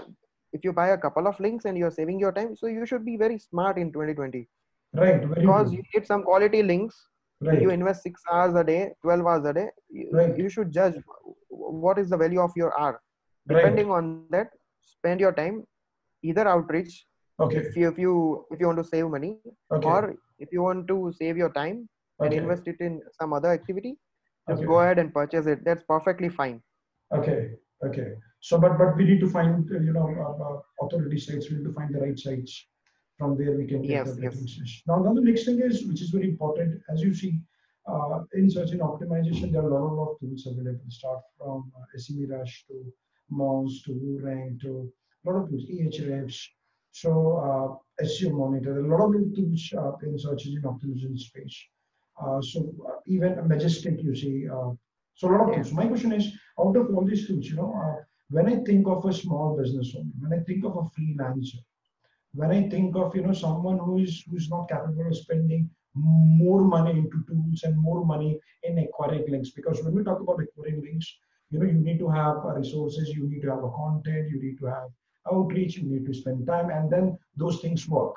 if 0.53 0.63
you 0.67 0.73
buy 0.73 0.87
a 0.89 0.97
couple 1.05 1.27
of 1.31 1.39
links 1.45 1.65
and 1.65 1.77
you're 1.77 1.95
saving 1.99 2.19
your 2.25 2.31
time 2.39 2.55
so 2.55 2.67
you 2.75 2.85
should 2.91 3.05
be 3.11 3.17
very 3.25 3.39
smart 3.49 3.77
in 3.77 3.91
2020 3.91 4.47
Right. 4.93 5.21
Because 5.39 5.69
true. 5.69 5.77
you 5.77 5.83
need 5.93 6.07
some 6.11 6.23
quality 6.23 6.63
links 6.63 6.95
Right. 7.41 7.61
you 7.61 7.69
invest 7.69 8.03
six 8.03 8.21
hours 8.31 8.55
a 8.55 8.63
day 8.63 8.91
12 9.03 9.25
hours 9.25 9.45
a 9.45 9.53
day 9.53 9.67
you, 9.89 10.07
Right. 10.11 10.37
you 10.37 10.49
should 10.49 10.71
judge 10.71 10.95
what 11.49 11.97
is 11.99 12.09
the 12.09 12.17
value 12.17 12.41
of 12.41 12.51
your 12.55 12.71
hour 12.79 12.99
Right. 13.47 13.55
depending 13.55 13.91
on 13.91 14.09
that 14.13 14.29
spend 14.83 15.19
your 15.19 15.31
time 15.33 15.63
either 16.23 16.47
outreach 16.47 17.05
Okay. 17.39 17.59
if 17.69 17.75
you 17.77 17.87
if 17.89 17.97
you 17.97 18.45
if 18.51 18.59
you 18.59 18.67
want 18.67 18.79
to 18.79 18.83
save 18.93 19.07
money 19.09 19.31
Okay. 19.71 19.89
or 19.89 20.15
if 20.39 20.51
you 20.51 20.61
want 20.61 20.87
to 20.87 21.11
save 21.19 21.37
your 21.37 21.51
time 21.51 21.87
and 22.23 22.33
Okay. 22.33 22.39
invest 22.41 22.67
it 22.67 22.77
in 22.79 23.01
some 23.19 23.33
other 23.33 23.51
activity 23.59 23.97
just 24.49 24.63
Okay. 24.63 24.67
go 24.71 24.79
ahead 24.79 24.99
and 24.99 25.13
purchase 25.13 25.45
it 25.47 25.63
that's 25.65 25.83
perfectly 25.95 26.29
fine 26.29 26.61
Okay. 27.13 27.51
Okay. 27.85 28.13
So, 28.41 28.59
but 28.59 28.77
but 28.77 28.95
we 28.97 29.05
need 29.05 29.19
to 29.21 29.29
find 29.29 29.69
uh, 29.71 29.79
you 29.79 29.93
know 29.93 30.07
uh, 30.25 30.43
uh, 30.45 30.85
authority 30.85 31.17
sites. 31.17 31.49
We 31.49 31.57
need 31.57 31.65
to 31.65 31.73
find 31.73 31.93
the 31.93 31.99
right 31.99 32.17
sites 32.19 32.67
from 33.17 33.35
where 33.37 33.53
we 33.57 33.65
can 33.65 33.81
get 33.81 33.91
Yes, 33.91 34.15
the 34.15 34.21
yes. 34.21 34.81
Now, 34.87 35.01
the 35.01 35.21
next 35.21 35.45
thing 35.45 35.59
is 35.61 35.85
which 35.87 36.01
is 36.01 36.09
very 36.09 36.29
important. 36.29 36.81
As 36.89 37.01
you 37.01 37.13
see, 37.13 37.39
uh, 37.91 38.23
in 38.33 38.49
search 38.49 38.71
and 38.71 38.81
optimization, 38.81 39.51
there 39.51 39.61
are 39.63 39.71
a 39.71 39.93
lot 39.95 40.11
of 40.11 40.19
tools 40.19 40.45
available. 40.45 40.89
Start 40.89 41.21
from 41.37 41.71
uh, 41.75 41.85
SEMrush 41.97 42.53
to 42.67 42.75
Moz 43.31 43.83
to 43.85 43.91
WooRank 43.91 44.61
to 44.61 44.91
a 45.25 45.29
lot 45.29 45.43
of 45.43 45.49
tools, 45.49 45.65
Ahrefs. 45.69 46.39
So 46.91 47.09
uh, 47.47 48.03
SEO 48.05 48.31
Monitor, 48.33 48.79
a 48.79 48.87
lot 48.87 49.05
of 49.15 49.35
tools 49.35 49.73
uh, 49.77 49.91
in 50.05 50.17
search 50.17 50.45
engine 50.45 50.63
optimization 50.63 51.17
space. 51.17 51.57
Uh, 52.21 52.41
so 52.41 52.59
uh, 52.87 52.99
even 53.07 53.47
Majestic, 53.47 54.01
you 54.03 54.15
see. 54.15 54.47
Uh, 54.49 54.71
so 55.15 55.29
a 55.29 55.31
lot 55.31 55.41
of 55.41 55.49
Yeah. 55.49 55.55
tools. 55.63 55.73
My 55.73 55.87
question 55.87 56.11
is, 56.13 56.25
out 56.59 56.75
of 56.77 56.93
all 56.93 57.05
these 57.05 57.27
tools, 57.27 57.45
you 57.47 57.55
know, 57.55 57.73
uh, 57.83 58.03
when 58.29 58.47
I 58.47 58.57
think 58.67 58.87
of 58.87 59.05
a 59.05 59.13
small 59.13 59.55
business 59.57 59.95
owner, 59.97 60.11
when 60.19 60.33
I 60.39 60.43
think 60.43 60.63
of 60.65 60.75
a 60.75 60.83
freelancer, 60.93 61.59
when 62.39 62.51
I 62.51 62.61
think 62.69 62.95
of 62.95 63.15
you 63.15 63.23
know 63.23 63.33
someone 63.33 63.79
who 63.79 63.97
is 64.05 64.23
who's 64.29 64.49
not 64.49 64.69
capable 64.69 65.07
of 65.07 65.17
spending 65.17 65.69
more 65.95 66.61
money 66.63 66.91
into 66.91 67.23
tools 67.27 67.63
and 67.63 67.75
more 67.77 68.05
money 68.05 68.39
in 68.63 68.77
acquiring 68.77 69.25
links, 69.31 69.51
because 69.51 69.83
when 69.83 69.95
we 69.95 70.03
talk 70.03 70.19
about 70.21 70.39
acquiring 70.43 70.81
links, 70.81 71.07
you 71.49 71.59
know 71.59 71.65
you 71.65 71.81
need 71.87 71.99
to 71.99 72.09
have 72.09 72.37
resources, 72.61 73.09
you 73.09 73.27
need 73.29 73.41
to 73.41 73.49
have 73.53 73.63
a 73.63 73.71
content, 73.71 74.29
you 74.29 74.41
need 74.41 74.57
to 74.59 74.67
have 74.67 74.89
outreach, 75.33 75.77
you 75.77 75.89
need 75.89 76.05
to 76.05 76.13
spend 76.13 76.45
time, 76.47 76.69
and 76.69 76.91
then 76.91 77.17
those 77.35 77.59
things 77.61 77.87
work, 77.89 78.15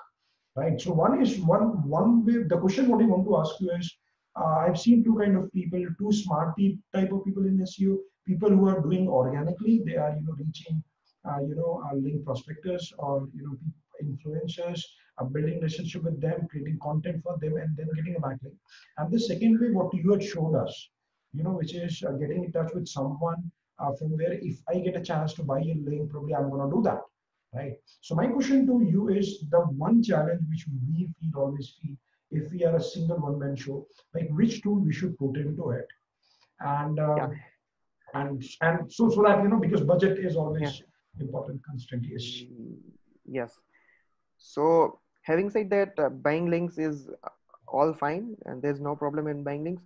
right? 0.57 0.81
So 0.81 0.93
one 0.93 1.21
is 1.23 1.39
one 1.41 1.67
one 1.89 2.25
way. 2.27 2.43
The 2.53 2.59
question 2.59 2.89
what 2.89 3.03
I 3.03 3.07
want 3.07 3.27
to 3.27 3.37
ask 3.43 3.61
you 3.61 3.71
is, 3.81 3.91
uh, 4.37 4.57
I've 4.67 4.79
seen 4.79 5.03
two 5.05 5.17
kind 5.23 5.37
of 5.37 5.53
people, 5.53 5.85
two 5.99 6.13
smart 6.13 6.55
type 6.95 7.13
of 7.13 7.25
people 7.25 7.47
in 7.47 7.59
SEO. 7.73 7.99
People 8.27 8.51
who 8.51 8.69
are 8.69 8.81
doing 8.81 9.09
organically, 9.09 9.83
they 9.87 9.97
are 9.97 10.15
you 10.17 10.23
know 10.27 10.37
reaching, 10.39 10.83
uh, 11.29 11.41
you 11.49 11.55
know, 11.55 11.83
uh, 11.87 11.95
link 11.95 12.25
prospectors 12.25 12.93
or 12.99 13.29
you 13.35 13.45
know 13.45 13.57
influencers, 14.05 14.81
uh, 15.19 15.25
building 15.25 15.57
relationship 15.57 16.03
with 16.05 16.21
them, 16.21 16.47
creating 16.51 16.79
content 16.83 17.23
for 17.23 17.37
them, 17.39 17.57
and 17.57 17.77
then 17.77 17.89
getting 17.97 18.17
a 18.17 18.21
backlink. 18.21 18.57
And 18.99 19.13
the 19.13 19.21
second 19.21 19.61
way, 19.61 19.71
what 19.71 19.93
you 19.95 20.11
had 20.13 20.23
showed 20.23 20.55
us, 20.55 20.75
you 21.33 21.43
know, 21.45 21.53
which 21.53 21.75
is 21.75 22.03
uh, 22.07 22.13
getting 22.13 22.45
in 22.45 22.53
touch 22.53 22.73
with 22.75 22.87
someone 22.89 23.51
uh, 23.79 23.93
from 23.95 24.17
where 24.17 24.33
if 24.33 24.59
I 24.69 24.79
get 24.79 24.97
a 24.97 25.01
chance 25.03 25.33
to 25.35 25.43
buy 25.43 25.61
a 25.61 25.75
link, 25.89 26.11
probably 26.11 26.35
I'm 26.35 26.51
going 26.51 26.69
to 26.69 26.77
do 26.77 26.83
that, 26.83 27.01
right? 27.55 27.75
So 28.01 28.15
my 28.15 28.27
question 28.27 28.67
to 28.67 28.83
you 28.83 29.09
is 29.09 29.45
the 29.51 29.61
one 29.61 30.03
challenge 30.03 30.43
which 30.49 30.67
we 30.89 31.09
feel 31.21 31.41
always 31.43 31.75
feel 31.81 31.97
if 32.31 32.51
we 32.53 32.65
are 32.65 32.77
a 32.77 32.83
single 32.83 33.19
one-man 33.19 33.57
show, 33.57 33.87
like 34.15 34.29
which 34.31 34.63
tool 34.63 34.79
we 34.81 34.93
should 34.93 35.19
put 35.19 35.37
into 35.37 35.71
it, 35.71 35.87
and 36.61 36.99
um, 37.01 37.17
Yeah. 37.17 37.31
and 38.15 38.45
and 38.61 38.93
so 38.93 39.09
so 39.11 39.23
that 39.23 39.43
you 39.43 39.49
know 39.49 39.59
because 39.59 39.81
budget 39.83 40.19
is 40.19 40.37
always 40.37 40.83
important 41.19 41.61
constraint. 41.69 42.05
Yes. 42.09 42.43
Yes. 43.27 43.59
So 44.41 45.01
having 45.23 45.51
said 45.51 45.71
that, 45.71 45.99
uh, 45.99 46.11
buying 46.11 46.51
links 46.51 46.79
is 46.79 47.11
all 47.69 47.95
fine, 47.95 48.37
and 48.47 48.63
there's 48.63 48.81
no 48.81 48.97
problem 48.97 49.29
in 49.29 49.45
buying 49.45 49.65
links. 49.65 49.85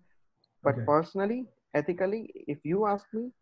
But 0.63 0.77
Okay. 0.77 0.87
personally, 0.87 1.47
ethically, 1.75 2.31
if 2.49 2.59
you 2.65 2.87
ask 2.87 3.07
me, 3.15 3.33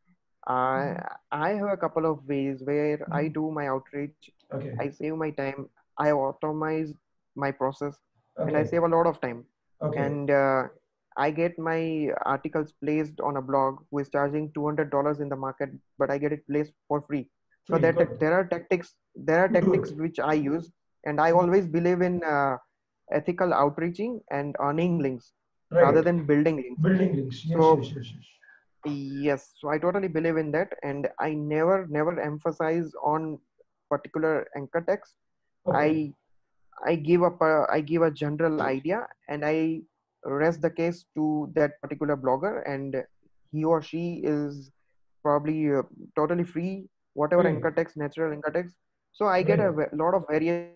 I 0.47 0.97
I 1.33 1.51
have 1.51 1.69
a 1.69 1.77
couple 1.77 2.07
of 2.07 2.27
ways 2.29 2.63
where 2.65 3.07
I 3.13 3.29
Mhm. 3.29 3.35
do 3.39 3.51
my 3.51 3.69
outreach. 3.69 4.31
Okay. 4.53 4.75
I 4.81 4.91
save 4.91 5.17
my 5.17 5.31
time. 5.31 5.69
I 5.99 6.11
automate 6.11 6.95
my 7.37 7.53
process, 7.53 7.99
and 8.47 8.57
I 8.57 8.65
save 8.65 8.83
a 8.85 8.89
lot 8.97 9.07
of 9.07 9.21
time. 9.21 9.45
Okay. 9.83 10.05
And 10.05 10.31
uh, 10.31 10.65
I 11.17 11.31
get 11.31 11.59
my 11.59 12.11
articles 12.25 12.73
placed 12.85 13.21
on 13.21 13.37
a 13.37 13.43
blog 13.43 13.85
who 13.91 13.99
is 14.01 14.11
charging 14.11 14.53
$200 14.53 15.21
in 15.21 15.29
the 15.29 15.37
market, 15.37 15.71
but 15.99 16.11
I 16.11 16.19
get 16.19 16.33
it 16.33 16.47
placed 16.49 16.73
for 16.89 17.03
free. 17.03 17.29
So 17.65 17.79
that 17.79 18.19
there 18.21 18.33
are 18.35 18.47
tactics, 18.47 18.95
there 19.15 19.41
are 19.45 19.49
tactics 19.49 19.93
which 19.97 20.19
I 20.21 20.35
use, 20.35 20.71
and 21.05 21.21
I 21.21 21.31
always 21.33 21.67
believe 21.67 22.01
in 22.03 22.23
uh, 22.25 22.57
ethical 23.13 23.53
outreaching 23.55 24.21
and 24.31 24.57
earning 24.61 24.99
links 24.99 25.33
rather 25.71 26.03
than 26.03 26.25
building 26.27 26.57
links. 26.57 26.83
Building 26.83 27.17
links. 27.17 27.45
Yes, 27.45 27.59
So- 27.59 27.77
yes, 27.77 27.93
yes, 27.97 28.13
yes. 28.15 28.27
Yes, 28.85 29.53
so 29.59 29.69
I 29.69 29.79
totally 29.79 30.09
believe 30.09 30.37
in 30.37 30.51
that, 30.53 30.73
and 30.83 31.09
I 31.21 31.35
never, 31.35 31.87
never 31.89 32.19
emphasize 32.21 32.91
on 33.05 33.39
particular 33.89 34.47
anchor 34.57 34.83
text. 34.87 35.15
Okay. 35.69 35.79
I 35.79 36.91
I 36.91 36.97
give 36.97 37.23
up 37.23 37.41
a, 37.41 37.67
I 37.71 37.81
give 37.81 38.03
a 38.03 38.11
general 38.11 38.61
idea 38.63 39.07
and 39.29 39.45
I 39.45 39.83
rest 40.25 40.63
the 40.63 40.71
case 40.71 41.05
to 41.15 41.53
that 41.55 41.81
particular 41.81 42.17
blogger 42.17 42.63
and 42.69 42.97
he 43.53 43.65
or 43.65 43.83
she 43.83 44.21
is 44.25 44.73
probably 45.23 45.73
uh, 45.73 45.83
totally 46.17 46.45
free 46.45 46.89
whatever 47.15 47.43
Right. 47.43 47.55
anchor 47.55 47.71
text 47.71 47.97
natural 47.97 48.33
anchor 48.33 48.51
text 48.51 48.75
so 49.13 49.27
I 49.27 49.43
get 49.43 49.61
a 49.61 49.71
lot 49.93 50.15
of 50.15 50.25
variation 50.29 50.73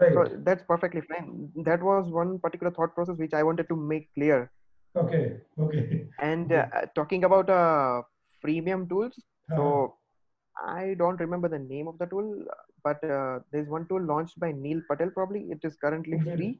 Right. 0.00 0.12
so 0.12 0.36
that's 0.44 0.62
perfectly 0.62 1.00
fine 1.02 1.50
that 1.64 1.82
was 1.82 2.10
one 2.10 2.38
particular 2.38 2.72
thought 2.72 2.94
process 2.94 3.16
which 3.18 3.34
i 3.34 3.42
wanted 3.42 3.68
to 3.68 3.76
make 3.76 4.08
clear 4.14 4.50
Okay. 4.96 5.40
Okay. 5.58 6.08
and 6.20 6.52
uh, 6.52 6.64
talking 6.94 7.24
about 7.24 7.48
uh, 7.50 8.02
freemium 8.44 8.88
tools 8.88 9.14
Uh-huh. 9.50 9.56
so 9.56 9.94
i 10.72 10.94
don't 11.00 11.20
remember 11.24 11.48
the 11.54 11.58
name 11.72 11.88
of 11.88 11.98
the 11.98 12.06
tool 12.12 12.28
but 12.86 13.02
uh, 13.08 13.38
there's 13.52 13.68
one 13.74 13.86
tool 13.88 14.02
launched 14.12 14.38
by 14.44 14.50
neil 14.64 14.80
patel 14.90 15.10
probably 15.18 15.42
it 15.56 15.60
is 15.68 15.76
currently 15.84 16.18
free 16.34 16.50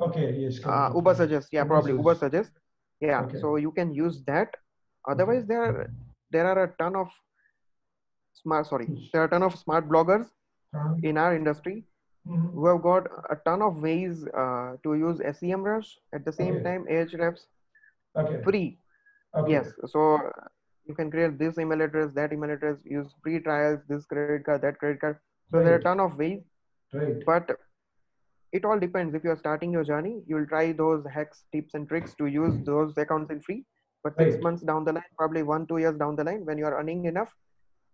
Okay. 0.00 0.26
Yes. 0.42 0.60
uh, 0.64 0.90
Ubersuggest 0.94 1.48
yeah 1.52 1.62
Uber 1.62 1.68
probably 1.74 1.92
Ubersuggest. 1.92 2.18
suggest 2.20 2.52
yeah 3.00 3.22
Okay. 3.24 3.38
so 3.40 3.56
you 3.56 3.72
can 3.72 3.92
use 3.92 4.22
that 4.24 4.54
otherwise 5.08 5.44
there 5.46 5.62
are 5.62 5.90
there 6.30 6.46
are 6.46 6.64
a 6.64 6.68
ton 6.78 6.94
of 6.96 7.08
smart 8.32 8.66
sorry 8.66 8.86
there 9.12 9.22
are 9.22 9.24
a 9.26 9.30
ton 9.36 9.42
of 9.42 9.54
smart 9.64 9.88
bloggers 9.88 10.26
Uh-huh. 10.78 10.94
in 11.08 11.16
our 11.20 11.34
industry 11.34 11.76
Mhm. 12.28 12.48
who 12.54 12.64
have 12.70 12.80
got 12.86 13.06
a 13.34 13.36
ton 13.46 13.62
of 13.66 13.76
ways 13.84 14.18
uh, 14.42 14.70
to 14.86 14.90
use 15.02 15.18
SEM 15.36 15.62
SEMrush 15.62 15.90
at 16.16 16.24
the 16.26 16.32
same 16.38 16.56
Okay. 16.56 16.64
time 16.66 16.82
Ahrefs 16.96 17.44
Okay. 18.22 18.36
free. 18.46 18.66
Okay. 19.40 19.52
Yes, 19.52 19.70
so 19.94 20.02
you 20.90 20.94
can 20.98 21.10
create 21.14 21.38
this 21.38 21.58
email 21.62 21.80
address, 21.86 22.12
that 22.18 22.32
email 22.36 22.50
address, 22.56 22.84
use 22.98 23.14
free 23.22 23.38
trials, 23.46 23.80
this 23.92 24.04
credit 24.12 24.44
card, 24.48 24.60
that 24.66 24.78
credit 24.82 25.00
card. 25.04 25.16
So 25.50 25.62
there 25.64 25.72
are 25.76 25.80
a 25.82 25.86
ton 25.88 26.00
of 26.06 26.18
ways, 26.24 26.42
Right. 27.00 27.24
but 27.30 27.50
it 28.52 28.64
all 28.64 28.78
depends. 28.78 29.14
If 29.14 29.24
you're 29.24 29.36
starting 29.36 29.72
your 29.72 29.84
journey, 29.84 30.22
you'll 30.26 30.46
try 30.46 30.72
those 30.72 31.04
hacks, 31.12 31.44
tips, 31.52 31.74
and 31.74 31.88
tricks 31.88 32.14
to 32.16 32.26
use 32.26 32.58
those 32.64 32.96
accounts 32.96 33.30
in 33.30 33.40
free. 33.40 33.64
But 34.04 34.16
six 34.18 34.34
Right. 34.34 34.42
months 34.42 34.62
down 34.62 34.84
the 34.84 34.92
line, 34.92 35.12
probably 35.16 35.42
one, 35.42 35.66
two 35.66 35.78
years 35.78 35.96
down 35.98 36.16
the 36.16 36.24
line, 36.24 36.44
when 36.44 36.58
you 36.58 36.66
are 36.66 36.78
earning 36.78 37.04
enough, 37.06 37.34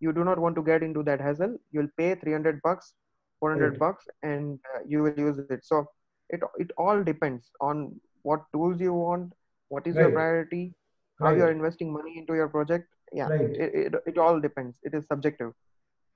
you 0.01 0.13
do 0.13 0.25
not 0.25 0.39
want 0.39 0.57
to 0.57 0.63
get 0.63 0.83
into 0.83 1.03
that 1.05 1.21
hassle. 1.21 1.57
You'll 1.73 1.89
pay 1.99 2.15
300 2.15 2.61
bucks, 2.63 2.95
400 3.41 3.79
Right. 3.79 3.79
bucks, 3.79 4.07
and 4.23 4.59
uh, 4.75 4.81
you 4.87 5.03
will 5.03 5.17
use 5.19 5.39
it. 5.39 5.51
So 5.65 5.87
it 6.31 6.41
it 6.59 6.71
all 6.77 7.03
depends 7.03 7.51
on 7.61 7.99
what 8.23 8.43
tools 8.53 8.81
you 8.81 8.93
want, 8.95 9.33
what 9.69 9.87
is 9.87 9.97
your 9.97 10.11
priority, 10.11 10.75
how 11.23 11.33
you 11.33 11.43
are 11.43 11.51
investing 11.51 11.93
money 11.93 12.17
into 12.19 12.35
your 12.35 12.49
project. 12.49 12.89
Yeah, 13.13 13.31
Right. 13.31 13.51
it, 13.57 13.95
it, 13.95 13.95
it 14.07 14.19
all 14.19 14.41
depends. 14.41 14.77
It 14.83 14.95
is 14.95 15.07
subjective. 15.07 15.53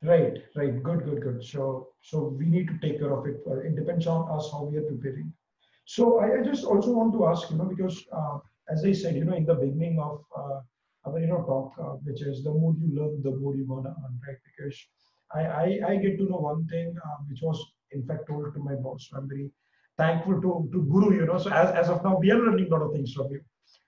Right, 0.03 0.39
right. 0.57 0.83
Good, 0.83 1.05
good, 1.05 1.21
good. 1.23 1.45
So, 1.45 1.89
so 2.03 2.29
we 2.39 2.47
need 2.47 2.69
to 2.69 2.79
take 2.79 3.01
care 3.01 3.13
of 3.13 3.27
it. 3.27 3.41
Uh, 3.47 3.59
It 3.61 3.75
depends 3.77 4.07
on 4.07 4.31
us 4.31 4.49
how 4.53 4.65
we 4.65 4.77
are 4.79 4.83
preparing. 4.83 5.33
So 5.87 6.21
I, 6.21 6.39
I 6.39 6.43
just 6.43 6.65
also 6.65 6.93
want 6.93 7.13
to 7.15 7.27
ask, 7.27 7.51
you 7.51 7.57
know, 7.57 7.65
because 7.65 8.05
uh, 8.13 8.39
as 8.71 8.85
I 8.85 8.93
said, 8.93 9.17
you 9.17 9.25
know, 9.25 9.35
in 9.35 9.45
the 9.45 9.55
beginning 9.55 9.99
of 10.01 10.21
uh, 10.37 10.61
our, 11.07 11.19
you 11.19 11.27
know, 11.27 11.43
talk, 11.43 11.73
uh, 11.81 11.95
which 12.07 12.23
is 12.23 12.45
the 12.45 12.51
more 12.53 12.75
you 12.81 12.89
learn, 12.95 13.23
the 13.23 13.33
more 13.37 13.57
you 13.57 13.67
gonna 13.67 13.89
earn, 14.05 14.21
right? 14.27 14.39
Because 14.49 14.77
I, 15.35 15.41
I, 15.63 15.67
I 15.93 15.97
get 15.97 16.19
to 16.19 16.25
know 16.25 16.39
one 16.53 16.67
thing, 16.69 16.95
uh, 17.05 17.17
which 17.29 17.41
was 17.43 17.59
in 17.91 18.07
fact 18.07 18.29
told 18.29 18.55
to 18.55 18.61
my 18.61 18.75
boss. 18.77 19.09
I'm 19.17 19.29
very 19.29 19.51
thankful 19.97 20.41
to, 20.41 20.69
to 20.73 20.83
Guru, 20.85 21.15
you 21.17 21.27
know. 21.27 21.39
So 21.39 21.51
as, 21.51 21.71
as 21.75 21.89
of 21.89 22.05
now, 22.05 22.19
we 22.19 22.31
are 22.31 22.39
learning 22.39 22.67
a 22.71 22.71
lot 22.77 22.83
of 22.83 22.93
things 22.93 23.13
from 23.15 23.33
you. 23.33 23.41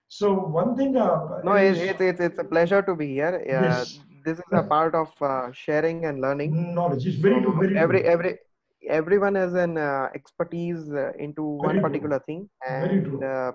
So 0.09 0.35
one 0.35 0.75
thing, 0.77 0.97
uh, 0.97 1.41
No, 1.45 1.55
is 1.55 1.79
it, 1.79 1.91
it's 1.91 2.01
it's 2.01 2.21
it's 2.21 2.39
a 2.39 2.45
pleasure 2.45 2.83
to 2.83 2.97
be 2.97 3.09
here. 3.15 3.37
Uh, 3.49 3.51
Yes. 3.63 4.01
This 4.25 4.39
is 4.39 4.53
a 4.53 4.63
part 4.63 4.95
of 4.95 5.11
uh, 5.21 5.51
sharing 5.53 6.05
and 6.07 6.21
learning. 6.21 6.53
knowledge. 6.75 7.07
It's 7.07 7.17
very 7.17 7.43
So 7.43 7.53
very 7.53 7.77
every 7.77 8.01
true. 8.03 8.11
every 8.15 8.33
everyone 8.89 9.35
has 9.35 9.55
an 9.55 9.77
uh, 9.79 10.09
expertise 10.15 10.91
uh, 10.93 11.13
into 11.19 11.43
Very 11.43 11.59
one 11.69 11.75
true. 11.75 11.83
particular 11.87 12.19
thing, 12.27 12.49
Very 12.69 12.99
and 12.99 13.05
true. 13.05 13.23
uh, 13.25 13.53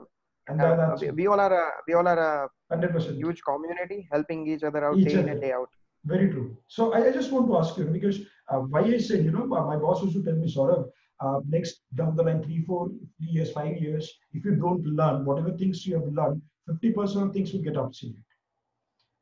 And 0.47 0.61
uh, 0.61 0.97
we, 1.01 1.09
we 1.11 1.27
all 1.27 1.39
are 1.45 1.53
a 1.61 1.65
we 1.87 1.93
all 1.93 2.07
are 2.07 2.19
a 2.19 2.49
hundred 2.71 2.91
percent. 2.93 3.17
huge 3.17 3.41
community 3.49 4.07
helping 4.11 4.47
each 4.47 4.63
other 4.63 4.83
out 4.85 4.97
Each 4.97 5.07
day 5.07 5.13
in 5.13 5.19
other. 5.19 5.31
and 5.33 5.41
day 5.41 5.51
out. 5.59 5.69
Very 6.13 6.29
true. 6.33 6.47
So 6.67 6.93
I, 6.93 6.99
I 7.07 7.11
just 7.11 7.31
want 7.31 7.47
to 7.47 7.57
ask 7.57 7.77
you 7.77 7.85
because 7.85 8.19
uh, 8.51 8.59
why 8.73 8.81
I 8.81 8.97
said, 9.09 9.23
you 9.25 9.31
know, 9.31 9.45
my 9.55 9.61
my 9.71 9.77
boss 9.85 10.03
used 10.03 10.15
to 10.17 10.23
tell 10.27 10.35
me, 10.43 10.47
Saurabh, 10.55 10.85
uh, 11.19 11.39
next 11.55 11.81
down 12.01 12.15
the 12.15 12.23
line, 12.29 12.43
three, 12.43 12.61
four, 12.69 12.81
three 13.17 13.31
years, 13.37 13.51
five 13.51 13.77
years, 13.85 14.11
if 14.33 14.45
you 14.45 14.55
don't 14.65 14.85
learn 15.01 15.25
whatever 15.25 15.51
things 15.63 15.85
you 15.87 15.95
have 15.99 16.07
learned, 16.19 16.41
50% 16.69 17.23
of 17.27 17.33
things 17.33 17.53
will 17.53 17.61
get 17.69 17.77
obsolete. 17.85 18.17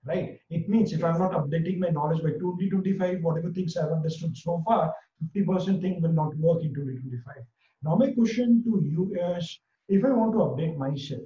Right? 0.06 0.38
It 0.50 0.68
means 0.68 0.92
if 0.92 1.04
I'm 1.04 1.18
not 1.18 1.32
updating 1.32 1.80
my 1.80 1.89
knowledge 1.89 2.22
by 2.22 2.32
2025, 2.32 3.22
whatever 3.22 3.52
things 3.52 3.78
I've 3.78 3.92
understood 3.92 4.36
so 4.36 4.62
far, 4.66 4.94
50% 5.34 5.82
thing 5.82 6.02
will 6.02 6.12
not 6.12 6.36
work 6.36 6.62
in 6.62 6.74
2025. 6.74 7.36
Now, 7.84 7.96
my 7.96 8.12
question 8.12 8.63
to 8.66 8.82
you 8.84 9.16
is 9.38 9.60
if 9.88 10.04
I 10.04 10.10
want 10.10 10.34
to 10.34 10.39
update 10.39 10.78
myself, 10.78 11.24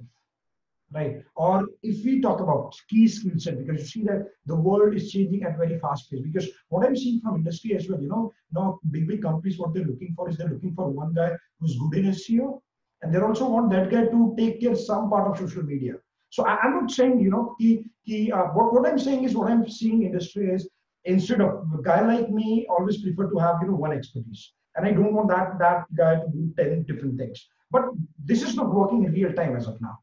right? 0.91 1.21
Or 1.35 1.67
if 1.83 2.05
we 2.05 2.21
talk 2.21 2.39
about 2.39 2.75
key 2.89 3.07
skill 3.07 3.37
set, 3.37 3.57
because 3.57 3.81
you 3.81 3.87
see 3.87 4.03
that 4.03 4.27
the 4.45 4.55
world 4.55 4.95
is 4.95 5.11
changing 5.11 5.43
at 5.43 5.57
very 5.57 5.79
fast 5.79 6.09
pace. 6.09 6.21
Because 6.21 6.49
what 6.69 6.85
I'm 6.85 6.95
seeing 6.95 7.19
from 7.21 7.35
industry 7.35 7.75
as 7.75 7.89
well, 7.89 8.01
you 8.01 8.09
know, 8.09 8.33
now 8.51 8.79
big 8.91 9.07
big 9.07 9.21
companies, 9.21 9.59
what 9.59 9.73
they're 9.73 9.85
looking 9.85 10.13
for 10.15 10.29
is 10.29 10.37
they're 10.37 10.49
looking 10.49 10.73
for 10.73 10.89
one 10.89 11.13
guy 11.13 11.31
who's 11.59 11.77
good 11.77 11.97
in 11.97 12.11
SEO, 12.11 12.61
and 13.01 13.13
they 13.13 13.19
also 13.19 13.49
want 13.49 13.71
that 13.71 13.89
guy 13.89 14.05
to 14.05 14.35
take 14.37 14.61
care 14.61 14.75
some 14.75 15.09
part 15.09 15.29
of 15.29 15.37
social 15.37 15.63
media. 15.63 15.95
So 16.29 16.45
I, 16.45 16.65
am 16.65 16.81
not 16.81 16.91
saying, 16.91 17.19
you 17.19 17.29
know, 17.29 17.55
he, 17.57 17.85
key, 18.05 18.31
uh, 18.31 18.47
what, 18.47 18.73
what 18.73 18.87
I'm 18.87 18.99
saying 18.99 19.23
is 19.23 19.35
what 19.35 19.49
I'm 19.49 19.67
seeing 19.69 20.03
industry 20.03 20.49
is 20.51 20.69
instead 21.05 21.41
of 21.41 21.65
a 21.77 21.81
guy 21.81 22.01
like 22.01 22.29
me 22.29 22.67
always 22.69 23.01
prefer 23.01 23.29
to 23.29 23.37
have, 23.37 23.55
you 23.61 23.69
know, 23.69 23.75
one 23.75 23.93
expertise. 23.93 24.51
And 24.75 24.85
I 24.85 24.91
don't 24.91 25.13
want 25.13 25.29
that 25.29 25.57
that 25.59 25.85
guy 25.95 26.15
to 26.15 26.27
do 26.31 26.53
10 26.57 26.83
different 26.83 27.17
things. 27.17 27.47
But 27.71 27.85
this 28.23 28.43
is 28.43 28.55
not 28.55 28.73
working 28.73 29.03
in 29.05 29.11
real 29.11 29.33
time 29.33 29.55
as 29.55 29.67
of 29.67 29.81
now. 29.81 29.97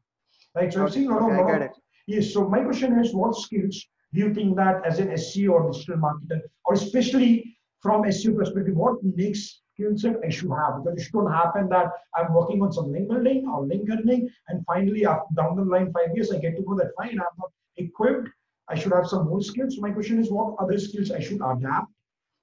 Right. 0.53 0.71
So 0.71 0.83
I've 0.83 0.93
seen 0.93 1.09
a 1.09 1.13
lot 1.13 1.23
okay, 1.23 1.33
of 1.33 1.39
I 1.39 1.41
lot 1.41 1.51
get 1.51 1.61
it. 1.61 1.71
Yes. 2.07 2.33
So 2.33 2.47
my 2.47 2.61
question 2.61 2.99
is, 2.99 3.13
what 3.13 3.35
skills 3.35 3.85
do 4.13 4.21
you 4.21 4.33
think 4.33 4.55
that 4.57 4.85
as 4.85 4.99
an 4.99 5.09
SEO 5.09 5.51
or 5.51 5.71
digital 5.71 5.97
marketer, 5.97 6.41
or 6.65 6.73
especially 6.73 7.57
from 7.81 8.03
SEO 8.03 8.35
perspective, 8.37 8.75
what 8.75 8.97
next 9.03 9.61
skill 9.75 9.97
set 9.97 10.17
I 10.23 10.29
should 10.29 10.51
have? 10.51 10.83
Because 10.83 10.99
it 10.99 11.03
shouldn't 11.03 11.33
happen 11.33 11.69
that 11.69 11.91
I'm 12.15 12.33
working 12.33 12.61
on 12.61 12.71
some 12.71 12.91
link 12.91 13.09
building 13.09 13.47
or 13.47 13.65
link 13.65 13.89
earning, 13.91 14.29
and 14.47 14.65
finally, 14.65 15.05
after, 15.05 15.35
down 15.35 15.55
the 15.55 15.63
line, 15.63 15.91
five 15.91 16.15
years, 16.15 16.31
I 16.31 16.39
get 16.39 16.55
to 16.57 16.63
know 16.63 16.77
that 16.77 16.91
fine, 16.97 17.19
I'm 17.19 17.37
not 17.37 17.51
equipped. 17.77 18.29
I 18.67 18.75
should 18.75 18.93
have 18.93 19.07
some 19.07 19.27
more 19.27 19.41
skills. 19.41 19.75
So 19.75 19.81
my 19.81 19.91
question 19.91 20.19
is, 20.19 20.31
what 20.31 20.55
other 20.59 20.79
skills 20.79 21.11
I 21.11 21.19
should 21.19 21.41
adapt 21.41 21.91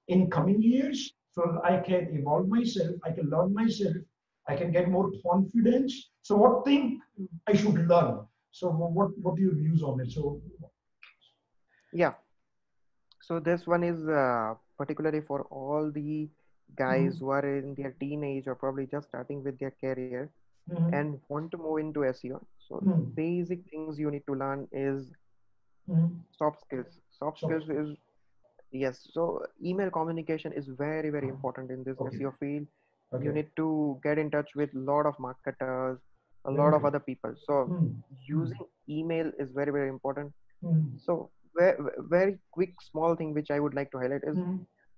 in 0.07 0.29
coming 0.29 0.61
years 0.61 1.13
so 1.31 1.59
I 1.63 1.77
can 1.77 2.09
evolve 2.11 2.47
myself, 2.47 2.95
I 3.03 3.11
can 3.11 3.29
learn 3.29 3.53
myself, 3.53 3.95
I 4.47 4.55
can 4.55 4.71
get 4.71 4.89
more 4.89 5.11
confidence. 5.25 6.11
So 6.21 6.35
what 6.35 6.63
thing 6.63 7.01
I 7.47 7.53
should 7.55 7.87
learn? 7.87 8.25
So 8.51 8.69
what 8.69 9.17
what 9.17 9.35
do 9.35 9.41
you 9.41 9.53
views 9.55 9.81
on 9.81 9.99
it? 10.01 10.11
So 10.11 10.41
Yeah. 11.91 12.13
So 13.21 13.39
this 13.39 13.65
one 13.65 13.83
is 13.83 14.07
uh, 14.07 14.53
particularly 14.77 15.21
for 15.21 15.43
all 15.43 15.91
the 15.91 16.29
guys 16.75 17.17
Mhm. 17.17 17.19
who 17.19 17.29
are 17.29 17.45
in 17.45 17.75
their 17.75 17.95
teenage 17.99 18.47
or 18.47 18.55
probably 18.55 18.87
just 18.87 19.07
starting 19.09 19.43
with 19.43 19.59
their 19.59 19.71
career 19.81 20.23
Mhm, 20.67 20.93
and 20.93 21.19
want 21.29 21.51
to 21.51 21.57
move 21.57 21.79
into 21.79 22.05
SEO. 22.05 22.41
So 22.59 22.83
mhm, 22.83 23.15
basic 23.15 23.63
things 23.69 23.93
you 23.99 24.09
need 24.11 24.23
to 24.27 24.33
learn 24.35 24.67
is 24.71 25.11
mhm. 25.87 26.23
soft 26.31 26.61
skills. 26.61 26.99
Soft 27.11 27.39
Soft 27.39 27.61
skills 27.61 27.69
is 27.69 27.95
yes. 28.71 29.07
So 29.13 29.43
email 29.63 29.89
communication 29.91 30.53
is 30.53 30.67
very 30.77 31.09
very 31.09 31.27
important 31.29 31.71
in 31.71 31.83
this 31.83 31.97
Okay. 31.99 32.21
SEO 32.21 32.31
field. 32.39 32.67
okay. 33.13 33.23
You 33.23 33.31
need 33.33 33.49
to 33.57 33.99
get 34.03 34.17
in 34.19 34.31
touch 34.31 34.49
with 34.55 34.73
a 34.75 34.79
lot 34.79 35.05
of 35.07 35.19
marketers, 35.19 35.99
a 36.45 36.51
lot 36.51 36.73
of 36.73 36.85
other 36.85 36.99
people. 36.99 37.33
So 37.45 37.73
using 38.27 38.65
email 38.89 39.31
is 39.39 39.51
very 39.51 39.71
very 39.71 39.89
important. 39.89 40.33
So 40.97 41.29
very, 41.57 41.77
very 42.09 42.39
quick 42.51 42.73
small 42.81 43.15
thing 43.15 43.33
which 43.33 43.51
I 43.51 43.59
would 43.59 43.73
like 43.75 43.91
to 43.91 43.99
highlight 43.99 44.23
is. 44.25 44.37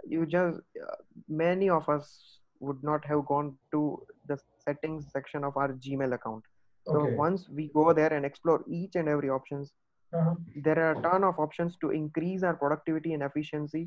You 0.07 0.25
just 0.25 0.59
uh, 0.83 0.95
many 1.27 1.69
of 1.69 1.87
us 1.89 2.39
would 2.59 2.81
not 2.83 3.05
have 3.05 3.25
gone 3.25 3.55
to 3.71 3.81
the 4.27 4.37
settings 4.37 4.87
section 5.11 5.43
of 5.43 5.55
our 5.57 5.69
Gmail 5.85 6.13
account 6.19 6.43
So 6.91 6.99
Okay. 6.99 7.15
once 7.17 7.49
we 7.57 7.63
go 7.73 7.83
there 7.93 8.13
and 8.13 8.25
explore 8.25 8.59
each 8.67 8.95
and 8.95 9.07
every 9.13 9.29
options, 9.37 9.73
Uh-huh. 10.13 10.35
there 10.65 10.79
are 10.83 10.91
a 10.93 11.01
ton 11.05 11.23
of 11.29 11.39
options 11.43 11.77
to 11.83 11.89
increase 11.99 12.43
our 12.49 12.55
productivity 12.61 13.13
and 13.15 13.23
efficiency 13.27 13.81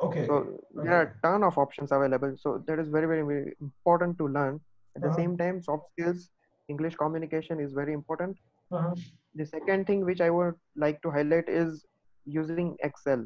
Okay. 0.06 0.24
So 0.28 0.36
there 0.84 0.94
are 0.98 1.02
a 1.08 1.14
ton 1.26 1.42
of 1.48 1.58
options 1.64 1.92
available. 1.98 2.34
So 2.44 2.52
that 2.66 2.78
is 2.84 2.88
very, 2.96 3.06
very, 3.12 3.24
very 3.32 3.54
important 3.68 4.18
to 4.18 4.28
learn. 4.38 4.60
At 4.96 5.02
the 5.02 5.08
Uh-huh. 5.08 5.20
same 5.20 5.36
time, 5.42 5.60
soft 5.68 5.90
skills, 5.92 6.30
English 6.74 6.96
communication 7.04 7.60
is 7.66 7.72
very 7.82 7.92
important. 8.00 8.38
Uh-huh. 8.70 8.94
The 9.34 9.46
second 9.46 9.86
thing 9.86 10.04
which 10.04 10.20
I 10.20 10.30
would 10.30 10.54
like 10.76 11.02
to 11.02 11.10
highlight 11.18 11.48
is 11.48 11.84
using 12.24 12.76
Excel. 12.82 13.22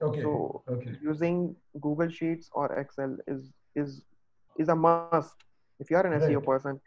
Okay. 0.00 0.22
So 0.22 0.62
okay. 0.68 0.96
using 1.02 1.56
Google 1.80 2.08
Sheets 2.08 2.50
or 2.52 2.72
Excel 2.78 3.16
is 3.26 3.50
is 3.74 4.02
is 4.58 4.68
a 4.68 4.74
must. 4.74 5.36
If 5.80 5.90
you 5.90 5.96
are 5.96 6.06
an 6.06 6.20
SEO 6.20 6.44
person, 6.44 6.80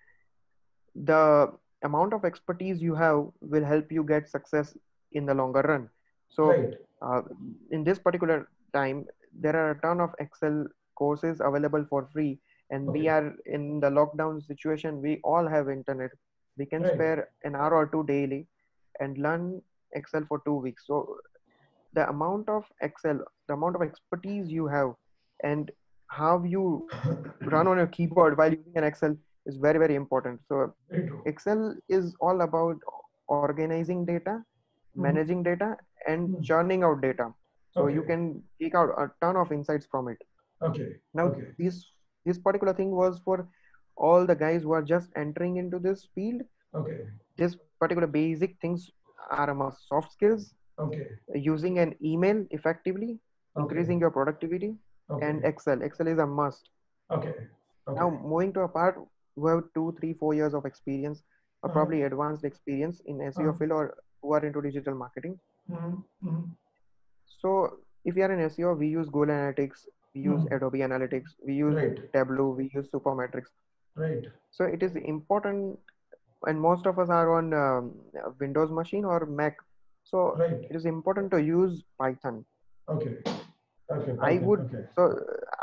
the 0.96 1.52
amount 1.84 2.14
of 2.14 2.26
expertise 2.26 2.82
you 2.82 2.96
have 2.96 3.28
will 3.42 3.64
help 3.66 3.92
you 3.92 4.04
get 4.04 4.30
success 4.30 4.76
in 5.14 5.26
the 5.26 5.34
longer 5.34 5.62
run. 5.62 5.90
So 6.30 6.48
right. 6.48 6.78
uh, 7.02 7.22
in 7.72 7.84
this 7.84 8.00
particular 8.00 8.50
time, 8.74 9.06
there 9.40 9.56
are 9.56 9.72
a 9.72 9.82
ton 9.82 10.00
of 10.00 10.12
Excel 10.20 10.68
courses 10.96 11.42
available 11.44 11.86
for 11.90 12.08
free, 12.14 12.40
and 12.70 12.88
we 12.88 13.08
are 13.08 13.34
in 13.46 13.80
the 13.80 13.90
lockdown 13.90 14.46
situation. 14.46 15.02
We 15.02 15.20
all 15.24 15.48
have 15.48 15.70
internet. 15.70 16.12
We 16.58 16.66
can 16.66 16.84
Right. 16.84 16.94
spare 16.94 17.30
an 17.44 17.56
hour 17.56 17.74
or 17.74 17.88
two 17.88 18.06
daily 18.06 18.48
and 19.00 19.18
learn 19.18 19.62
Excel 19.94 20.26
for 20.28 20.42
two 20.46 20.56
weeks. 20.56 20.86
So 20.88 21.18
the 21.94 22.08
amount 22.10 22.50
of 22.50 22.64
Excel, 22.82 23.20
the 23.48 23.54
amount 23.54 23.76
of 23.76 23.82
expertise 23.82 24.50
you 24.50 24.68
have, 24.68 24.94
and 25.44 25.72
how 26.08 26.44
you 26.44 26.88
run 27.56 27.68
on 27.68 27.78
your 27.78 27.88
keyboard 27.88 28.38
while 28.38 28.52
using 28.54 28.78
an 28.78 28.84
Excel 28.84 29.16
is 29.46 29.58
very 29.58 29.80
very 29.80 29.96
important. 29.96 30.42
So 30.48 30.74
Excel 31.26 31.76
is 31.90 32.16
all 32.20 32.42
about 32.42 32.78
organizing 33.28 34.06
data, 34.06 34.34
Mhm. 34.34 35.04
managing 35.08 35.44
data, 35.44 35.70
and 36.08 36.30
Mhm. 36.30 36.44
churning 36.50 36.84
out 36.84 37.02
data. 37.08 37.28
So 37.76 37.88
you 37.96 38.04
can 38.12 38.24
take 38.62 38.76
out 38.76 38.90
a 39.04 39.10
ton 39.22 39.38
of 39.42 39.52
insights 39.58 39.88
from 39.92 40.10
it. 40.14 40.22
Okay. 40.70 40.88
Now 41.20 41.26
Okay. 41.28 41.48
this 41.60 41.82
this 42.30 42.40
particular 42.48 42.74
thing 42.80 42.92
was 43.02 43.20
for 43.28 43.38
all 44.08 44.26
the 44.32 44.36
guys 44.42 44.64
who 44.64 44.74
are 44.80 44.84
just 44.96 45.16
entering 45.22 45.56
into 45.62 45.80
this 45.86 46.02
field. 46.16 46.42
Okay. 46.80 46.98
This 47.38 47.56
particular 47.84 48.08
basic 48.16 48.60
things 48.66 48.90
are 49.38 49.50
a 49.54 49.56
must. 49.62 49.88
Soft 49.88 50.12
skills, 50.18 50.44
Okay. 50.82 51.08
using 51.48 51.80
an 51.80 51.96
email 52.12 52.46
effectively, 52.52 53.10
Okay. 53.56 53.62
increasing 53.64 54.00
your 54.00 54.12
productivity, 54.12 54.76
Okay. 55.10 55.26
and 55.28 55.44
Excel. 55.46 55.82
Excel 55.82 56.08
is 56.08 56.20
a 56.20 56.26
must. 56.26 56.70
Okay. 57.18 57.34
Okay. 57.88 58.00
Now 58.00 58.10
moving 58.10 58.54
to 58.54 58.62
a 58.62 58.68
part 58.68 59.00
who 59.36 59.48
have 59.48 59.64
two, 59.76 59.96
three, 60.00 60.14
four 60.14 60.34
years 60.34 60.54
of 60.54 60.66
experience 60.66 61.24
or 61.64 61.70
Uh-huh. 61.70 61.74
probably 61.78 62.02
advanced 62.10 62.46
experience 62.52 63.02
in 63.14 63.22
SEO 63.30 63.50
Uh-huh. 63.50 63.58
field 63.60 63.72
or 63.80 63.84
who 64.22 64.34
are 64.38 64.44
into 64.50 64.62
digital 64.68 64.96
marketing. 65.04 65.40
Mhm. 65.70 66.04
Mhm. 66.24 66.42
So 67.42 67.54
if 68.06 68.16
you 68.16 68.24
are 68.24 68.32
in 68.32 68.40
SEO, 68.48 68.74
we 68.84 68.88
use 68.88 69.10
Google 69.10 69.34
Analytics, 69.36 69.88
we 70.14 70.22
use 70.22 70.42
Hmm. 70.44 70.54
Adobe 70.56 70.80
Analytics, 70.88 71.36
we 71.46 71.54
use 71.62 71.76
Right. 71.76 72.00
Tableau, 72.14 72.50
we 72.62 72.70
use 72.74 72.90
Supermetrics. 72.96 73.52
Right. 73.96 74.28
So 74.52 74.66
it 74.66 74.84
is 74.84 74.96
important, 74.96 75.80
and 76.52 76.62
most 76.70 76.86
of 76.92 77.00
us 77.04 77.10
are 77.10 77.28
on 77.38 77.54
um, 77.54 77.92
Windows 78.40 78.72
machine 78.80 79.06
or 79.06 79.26
Mac. 79.42 79.58
So 80.04 80.38
Right. 80.38 80.68
it 80.70 80.76
is 80.76 80.86
important 80.86 81.32
to 81.32 81.42
use 81.42 81.84
Python. 82.00 82.46
Okay. 82.90 83.18
Okay. 83.90 84.14
I 84.22 84.38
would 84.40 84.66
Okay. 84.66 84.84
so 84.96 85.04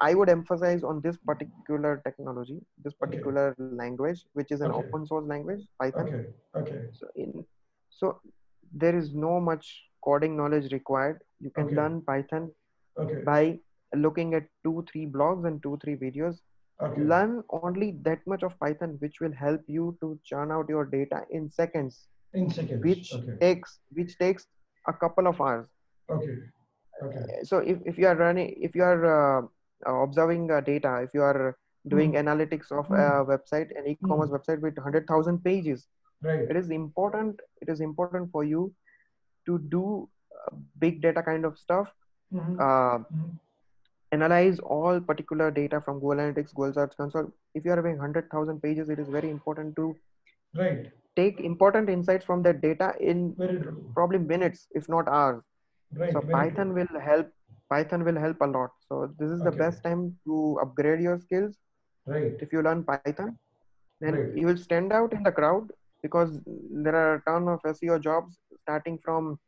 I 0.00 0.14
would 0.14 0.28
emphasize 0.30 0.82
on 0.82 1.00
this 1.02 1.16
particular 1.18 2.00
technology, 2.04 2.60
this 2.84 2.94
Okay. 3.04 3.04
particular 3.06 3.54
language, 3.58 4.26
which 4.34 4.50
is 4.52 4.60
an 4.60 4.70
Okay. 4.70 4.78
open 4.80 5.06
source 5.06 5.16
language, 5.26 5.60
Python. 5.80 6.06
Okay. 6.06 6.24
Okay. 6.54 6.78
So 6.92 7.06
in 7.16 7.44
so 7.90 8.20
there 8.72 8.96
is 8.96 9.14
no 9.14 9.40
much 9.40 9.84
coding 10.04 10.36
knowledge 10.36 10.72
required. 10.72 11.22
You 11.40 11.50
can 11.50 11.66
Okay. 11.66 11.76
learn 11.76 12.02
Python 12.02 12.50
Okay. 12.98 13.22
by 13.24 13.58
looking 13.94 14.34
at 14.34 14.46
two, 14.64 14.84
three 14.90 15.06
blogs 15.06 15.46
and 15.46 15.62
two, 15.62 15.78
three 15.82 15.96
videos. 15.96 16.40
Okay. 16.80 17.02
Learn 17.02 17.42
only 17.50 17.92
that 18.02 18.20
much 18.26 18.42
of 18.42 18.58
Python, 18.60 18.96
which 19.00 19.20
will 19.20 19.32
help 19.32 19.62
you 19.66 19.96
to 20.00 20.18
churn 20.24 20.50
out 20.52 20.68
your 20.68 20.84
data 20.84 21.22
in 21.30 21.50
seconds, 21.50 22.08
In 22.34 22.50
seconds. 22.50 22.84
which 22.84 23.12
Okay. 23.14 23.36
takes 23.40 23.78
which 23.92 24.18
takes 24.18 24.46
a 24.86 24.92
couple 24.92 25.26
of 25.26 25.40
hours. 25.40 25.66
Okay. 26.10 26.36
Okay. 27.02 27.40
So 27.44 27.58
if, 27.58 27.78
if 27.86 27.98
you 27.98 28.06
are 28.06 28.16
running, 28.16 28.54
if 28.60 28.74
you 28.74 28.82
are 28.82 29.04
uh, 29.06 29.42
uh, 29.86 29.94
observing 30.02 30.50
uh, 30.50 30.60
data, 30.60 31.00
if 31.02 31.14
you 31.14 31.22
are 31.22 31.56
doing 31.88 32.12
Hmm. 32.12 32.22
analytics 32.26 32.70
of 32.72 32.86
Hmm. 32.86 32.94
a 32.94 33.24
website, 33.32 33.76
an 33.78 33.86
e-commerce 33.86 34.30
website 34.30 34.60
with 34.60 34.78
hundred 34.78 35.06
thousand 35.06 35.42
pages, 35.44 35.86
Right. 36.22 36.48
it 36.50 36.56
is 36.56 36.70
important. 36.70 37.40
It 37.62 37.68
is 37.68 37.80
important 37.80 38.30
for 38.32 38.44
you 38.44 38.72
to 39.46 39.58
do 39.76 40.08
uh, 40.38 40.56
big 40.78 41.00
data 41.02 41.22
kind 41.22 41.44
of 41.44 41.58
stuff. 41.58 41.88
Uh, 42.36 42.98
Mhm. 42.98 43.38
analyze 44.12 44.58
all 44.60 45.00
particular 45.00 45.50
data 45.50 45.80
from 45.80 46.00
Google 46.00 46.18
Analytics, 46.24 46.54
Google 46.54 46.72
Search 46.74 46.96
Console. 46.96 47.30
If 47.54 47.64
you 47.64 47.72
are 47.72 47.76
having 47.76 47.96
100,000 47.98 48.60
pages, 48.62 48.88
it 48.88 48.98
is 48.98 49.08
very 49.08 49.30
important 49.30 49.76
to 49.76 49.96
Right. 50.54 50.90
Take 51.18 51.40
important 51.40 51.90
insights 51.90 52.24
from 52.26 52.42
that 52.44 52.62
data 52.62 52.94
in 53.00 53.36
probably 53.94 54.18
minutes, 54.18 54.68
if 54.72 54.88
not 54.88 55.08
hours. 55.08 55.42
Right. 55.94 56.14
So 56.14 56.22
Python 56.32 56.74
true. 56.74 56.74
will 56.74 57.00
help. 57.00 57.28
Python 57.70 58.04
will 58.04 58.18
help 58.18 58.38
a 58.42 58.46
lot. 58.46 58.70
So 58.88 59.14
this 59.18 59.30
is 59.30 59.42
the 59.44 59.52
Okay. 59.52 59.64
best 59.64 59.82
time 59.84 60.18
to 60.26 60.58
upgrade 60.62 61.00
your 61.00 61.18
skills. 61.18 61.58
Right. 62.06 62.40
If 62.40 62.52
you 62.52 62.62
learn 62.62 62.84
Python, 62.84 63.28
then 63.92 64.14
Right. 64.14 64.34
you 64.34 64.46
will 64.46 64.56
stand 64.56 64.92
out 64.92 65.04
in 65.06 65.22
the 65.22 65.32
crowd 65.32 65.68
because 66.02 66.40
there 66.84 66.94
are 66.94 67.14
a 67.14 67.22
ton 67.24 67.48
of 67.48 67.60
SEO 67.66 67.98
jobs 67.98 68.38
starting 68.62 68.98
from 69.04 69.38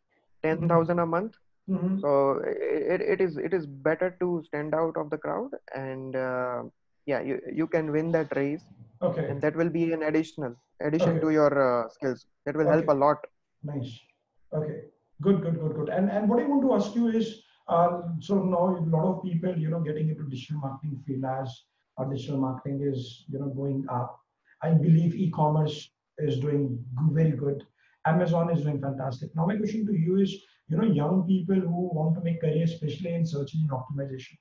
10,000 0.42 0.98
a 1.00 1.06
month 1.06 1.34
Mhm. 1.68 2.02
so 2.02 2.40
it, 2.46 3.00
it 3.00 3.20
is 3.20 3.36
it 3.38 3.52
is 3.54 3.66
better 3.66 4.16
to 4.20 4.42
stand 4.46 4.74
out 4.74 4.96
of 4.96 5.10
the 5.10 5.18
crowd 5.18 5.50
and 5.74 6.16
uh, 6.16 6.62
yeah 7.10 7.20
you, 7.28 7.36
you 7.60 7.66
can 7.74 7.90
win 7.96 8.10
that 8.18 8.36
race 8.42 8.64
Okay. 9.08 9.22
and 9.30 9.40
that 9.42 9.54
will 9.58 9.70
be 9.74 9.84
an 9.96 10.02
additional 10.08 10.54
addition 10.88 11.12
Okay. 11.14 11.20
to 11.22 11.28
your 11.36 11.52
uh, 11.66 11.88
skills 11.94 12.26
that 12.44 12.56
will 12.60 12.70
help 12.74 12.88
a 12.94 12.98
lot 13.04 13.18
Nice. 13.62 13.90
Okay. 14.58 14.76
Good, 15.22 15.42
good, 15.42 15.56
good, 15.60 15.74
good. 15.78 15.88
And 15.90 16.10
and 16.10 16.28
what 16.28 16.40
I 16.42 16.46
want 16.50 16.62
to 16.66 16.72
ask 16.76 16.94
you 16.98 17.08
is, 17.08 17.26
uh, 17.68 17.90
so 18.26 18.36
now 18.52 18.62
a 18.76 18.88
lot 18.94 19.04
of 19.10 19.22
people, 19.22 19.54
you 19.64 19.68
know, 19.72 19.80
getting 19.88 20.08
into 20.08 20.24
digital 20.34 20.60
marketing 20.62 21.02
field 21.06 21.24
as 21.32 21.48
uh, 21.98 22.04
digital 22.04 22.38
marketing 22.38 22.80
is, 22.92 23.24
you 23.28 23.38
know, 23.38 23.50
going 23.60 23.84
up. 23.98 24.18
I 24.62 24.70
believe 24.86 25.14
e-commerce 25.14 25.76
is 26.18 26.38
doing 26.46 26.82
very 27.18 27.32
good. 27.32 27.66
Amazon 28.06 28.50
is 28.54 28.62
doing 28.62 28.80
fantastic. 28.80 29.30
Now 29.36 29.44
my 29.46 29.56
question 29.56 29.84
to 29.86 29.92
you 30.06 30.18
is, 30.20 30.34
you 30.68 30.78
know, 30.78 30.88
young 31.02 31.26
people 31.26 31.60
who 31.60 31.82
want 31.98 32.14
to 32.16 32.22
make 32.22 32.40
career, 32.40 32.64
especially 32.64 33.12
in 33.12 33.26
search 33.26 33.54
engine 33.54 33.76
optimization, 33.80 34.38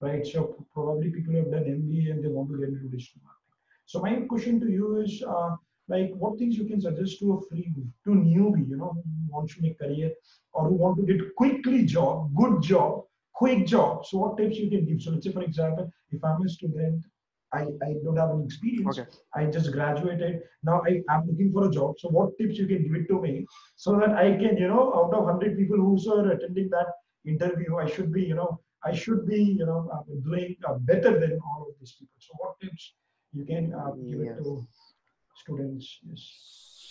right? 0.00 0.26
So 0.26 0.66
probably 0.72 1.10
people 1.10 1.34
have 1.34 1.50
done 1.50 1.64
MBA 1.64 2.10
and 2.10 2.24
they 2.24 2.28
want 2.28 2.50
to 2.50 2.58
get 2.58 2.68
into 2.68 2.88
digital 2.88 3.22
marketing. 3.24 3.56
So 3.86 4.00
my 4.00 4.14
question 4.26 4.60
to 4.60 4.70
you 4.70 5.00
is, 5.00 5.22
uh, 5.26 5.56
like 5.88 6.12
what 6.16 6.38
things 6.38 6.56
you 6.56 6.66
can 6.66 6.80
suggest 6.80 7.18
to 7.20 7.34
a 7.34 7.40
free 7.48 7.72
to 8.04 8.10
newbie 8.10 8.68
you 8.68 8.76
know 8.76 8.92
who 8.94 9.34
wants 9.34 9.54
to 9.54 9.62
make 9.62 9.78
career 9.78 10.10
or 10.52 10.68
who 10.68 10.74
want 10.74 10.96
to 10.98 11.04
get 11.06 11.34
quickly 11.36 11.84
job 11.84 12.34
good 12.34 12.62
job 12.62 13.02
quick 13.34 13.66
job? 13.66 14.04
So 14.06 14.18
what 14.18 14.36
tips 14.36 14.56
you 14.56 14.70
can 14.70 14.86
give? 14.86 15.02
So 15.02 15.10
let's 15.10 15.26
say 15.26 15.32
for 15.32 15.42
example 15.42 15.90
if 16.10 16.24
i'm 16.24 16.42
a 16.42 16.48
student 16.48 17.04
i 17.52 17.62
i 17.86 17.94
don't 18.04 18.16
have 18.16 18.30
any 18.30 18.44
experience. 18.44 18.98
Okay. 18.98 19.08
I 19.34 19.44
just 19.46 19.72
graduated. 19.72 20.40
Now 20.62 20.82
i 20.88 21.02
am 21.10 21.26
looking 21.28 21.52
for 21.52 21.68
a 21.68 21.70
job. 21.70 21.94
So 21.98 22.08
what 22.08 22.36
tips 22.38 22.58
you 22.58 22.66
can 22.66 22.82
give 22.82 22.94
it 22.94 23.06
to 23.08 23.20
me 23.20 23.46
so 23.76 23.98
that 24.00 24.10
i 24.10 24.30
can 24.42 24.56
you 24.56 24.68
know 24.68 24.92
out 24.94 25.14
of 25.14 25.24
100 25.24 25.56
people 25.56 25.76
who 25.76 26.12
are 26.12 26.32
attending 26.32 26.68
that 26.70 26.88
interview 27.26 27.76
i 27.76 27.86
should 27.86 28.12
be 28.12 28.22
you 28.22 28.34
know 28.34 28.60
i 28.88 28.92
should 29.02 29.22
be 29.30 29.40
you 29.60 29.66
know 29.70 29.80
uh, 29.94 30.02
doing 30.28 30.54
uh, 30.68 30.74
better 30.90 31.12
than 31.22 31.38
all 31.48 31.60
of 31.68 31.74
these 31.80 31.94
people 31.98 32.20
so 32.26 32.32
what 32.42 32.54
tips 32.62 32.84
you 33.32 33.44
can 33.52 33.72
uh, 33.82 33.90
give 34.08 34.20
it 34.28 34.36
to 34.42 34.54
students 35.42 35.88
yes 36.08 36.24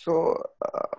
so 0.06 0.16
uh, 0.68 0.96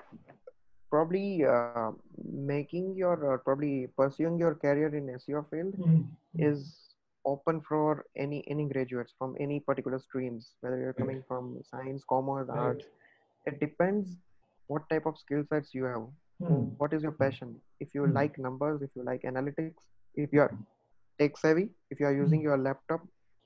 probably 0.91 1.45
uh, 1.45 1.77
making 2.23 2.81
your 2.85 3.07
or 3.13 3.39
probably 3.39 3.89
pursuing 3.99 4.39
your 4.39 4.55
career 4.65 4.91
in 5.01 5.07
seo 5.23 5.43
field 5.51 5.75
Mhm. 5.79 6.05
is 6.49 6.61
open 7.33 7.61
for 7.69 8.05
any 8.25 8.39
any 8.55 8.67
graduates 8.73 9.15
from 9.19 9.35
any 9.47 9.59
particular 9.69 9.99
streams 10.07 10.51
whether 10.61 10.79
you're 10.83 10.97
Right. 10.99 11.03
coming 11.03 11.23
from 11.31 11.51
science 11.71 12.05
commerce 12.15 12.49
Right. 12.49 12.67
arts 12.67 12.87
it 13.51 13.59
depends 13.65 14.17
what 14.73 14.89
type 14.93 15.07
of 15.13 15.19
skill 15.25 15.45
sets 15.53 15.75
you 15.79 15.85
have 15.93 16.07
Mhm. 16.43 16.77
what 16.83 16.93
is 16.99 17.03
your 17.09 17.17
passion 17.25 17.55
if 17.87 17.95
you 17.99 18.07
Hmm. 18.07 18.17
like 18.21 18.39
numbers 18.49 18.83
if 18.89 18.97
you 18.99 19.05
like 19.11 19.23
analytics 19.33 19.89
if 20.27 20.33
you 20.39 20.43
are 20.47 20.53
tech 21.19 21.37
savvy 21.39 21.71
if 21.91 22.01
you 22.01 22.07
are 22.07 22.15
using 22.25 22.41
your 22.43 22.59
laptop 22.59 23.03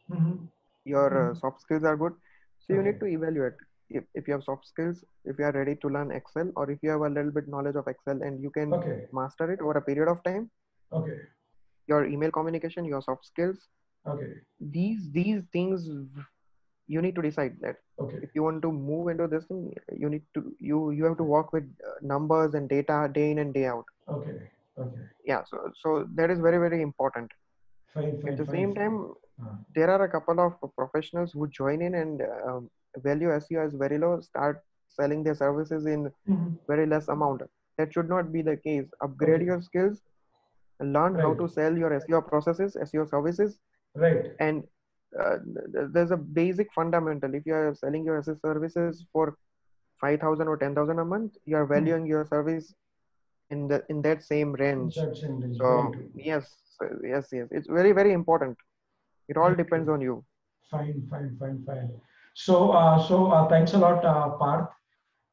Mhm. 0.09 0.48
your 0.85 1.30
uh, 1.30 1.35
Mhm. 1.35 1.40
soft 1.40 1.61
skills 1.62 1.85
are 1.85 1.96
good 1.96 2.12
so 2.61 2.72
you 2.74 2.83
need 2.83 2.98
to 3.00 3.06
evaluate 3.06 3.54
if, 3.90 4.04
if 4.14 4.26
you 4.26 4.35
have 4.35 4.44
soft 4.44 4.66
skills 4.66 5.04
if 5.24 5.38
you 5.38 5.44
are 5.44 5.52
ready 5.52 5.74
to 5.76 5.88
learn 5.88 6.11
excel 6.11 6.50
or 6.56 6.70
if 6.70 6.78
you 6.83 6.90
have 6.90 7.00
a 7.02 7.09
little 7.18 7.30
bit 7.30 7.48
knowledge 7.48 7.76
of 7.76 7.87
excel 7.88 8.20
and 8.22 8.40
you 8.42 8.50
can 8.50 8.70
Okay. 8.74 9.06
master 9.12 9.50
it 9.52 9.61
over 9.61 9.78
a 9.78 9.83
period 9.83 10.09
of 10.11 10.22
time 10.24 10.50
Okay. 10.92 11.20
your 11.87 12.04
email 12.06 12.30
communication 12.30 12.85
your 12.85 13.02
soft 13.02 13.24
skills 13.26 13.68
Okay. 14.06 14.33
these 14.61 15.11
these 15.12 15.42
things 15.52 15.88
you 16.87 17.00
need 17.02 17.14
to 17.14 17.22
decide 17.22 17.56
that 17.61 17.76
Okay. 17.98 18.18
if 18.22 18.30
you 18.35 18.42
want 18.42 18.62
to 18.62 18.70
move 18.72 19.09
into 19.09 19.26
this 19.26 19.44
thing, 19.46 19.72
you 19.96 20.09
need 20.09 20.22
to 20.35 20.54
you 20.59 20.90
you 20.90 21.04
have 21.04 21.16
to 21.18 21.24
work 21.24 21.52
with 21.52 21.64
uh, 21.87 21.94
numbers 22.02 22.54
and 22.54 22.68
data 22.68 23.09
day 23.12 23.30
in 23.30 23.38
and 23.38 23.54
day 23.54 23.66
out. 23.66 23.85
Okay. 24.09 24.50
Okay. 24.78 25.02
Yeah, 25.24 25.42
so 25.48 25.70
so 25.83 26.06
that 26.14 26.30
is 26.30 26.40
very 26.40 26.59
very 26.59 26.83
important. 26.83 27.30
Fine. 27.94 28.20
Fine. 28.22 28.29
At 28.33 28.38
the 28.38 28.44
fine, 28.46 28.55
same 28.57 28.74
time, 28.74 28.96
Uh, 29.42 29.55
there 29.74 29.90
are 29.92 30.03
a 30.05 30.09
couple 30.14 30.38
of 30.44 30.55
professionals 30.79 31.33
who 31.33 31.46
join 31.48 31.81
in 31.85 31.94
and 32.00 32.22
um, 32.48 32.70
value 33.07 33.31
SEO 33.37 33.61
as 33.66 33.74
very 33.83 33.98
low, 33.98 34.20
start 34.20 34.59
selling 34.96 35.22
their 35.24 35.35
services 35.35 35.87
in 35.87 36.11
mhm. 36.29 36.57
very 36.68 36.87
less 36.87 37.09
amount. 37.09 37.42
That 37.79 37.92
should 37.94 38.09
not 38.09 38.33
be 38.33 38.42
the 38.42 38.57
case. 38.57 38.88
Upgrade 39.07 39.42
Okay. 39.42 39.46
your 39.50 39.61
skills, 39.68 40.03
learn 40.81 41.14
how 41.14 41.33
to 41.35 41.48
sell 41.48 41.76
your 41.83 41.90
SEO 42.00 42.20
processes, 42.29 42.76
SEO 42.88 43.07
services, 43.14 43.59
Right. 43.94 44.26
and 44.40 44.62
uh, 45.22 45.37
there's 45.94 46.11
a 46.11 46.16
basic 46.16 46.72
fundamental. 46.72 47.35
If 47.35 47.46
you 47.46 47.55
are 47.55 47.74
selling 47.74 48.05
your 48.05 48.18
SEO 48.22 48.37
services 48.40 49.05
for 49.12 49.37
five 50.00 50.20
thousand 50.20 50.48
or 50.48 50.57
ten 50.57 50.74
thousand 50.74 50.98
a 50.98 51.05
month, 51.05 51.37
you 51.44 51.57
are 51.57 51.66
valuing 51.66 52.07
your 52.07 52.24
service 52.26 52.74
in 53.50 53.66
the 53.68 53.83
in 53.88 54.03
that 54.03 54.22
same 54.22 54.53
range. 54.53 54.94
That's 54.94 55.22
indeed 55.22 55.57
So 55.57 55.66
very 55.66 55.90
true. 55.92 56.11
yes, 56.14 56.44
so 56.64 56.69
yes, 57.05 57.29
yes, 57.33 57.49
it's 57.51 57.69
very 57.69 57.93
very 57.93 58.12
important. 58.12 58.57
It 59.29 59.37
all 59.37 59.55
depends 59.55 59.88
on 59.88 60.01
you. 60.01 60.25
Fine, 60.71 61.07
fine, 61.11 61.37
fine, 61.38 61.62
fine. 61.66 61.90
So, 62.35 62.71
uh, 62.73 62.99
so 62.99 63.31
uh, 63.31 63.49
thanks 63.49 63.73
a 63.75 63.79
lot, 63.79 64.05
uh, 64.05 64.31
Parth. 64.31 64.69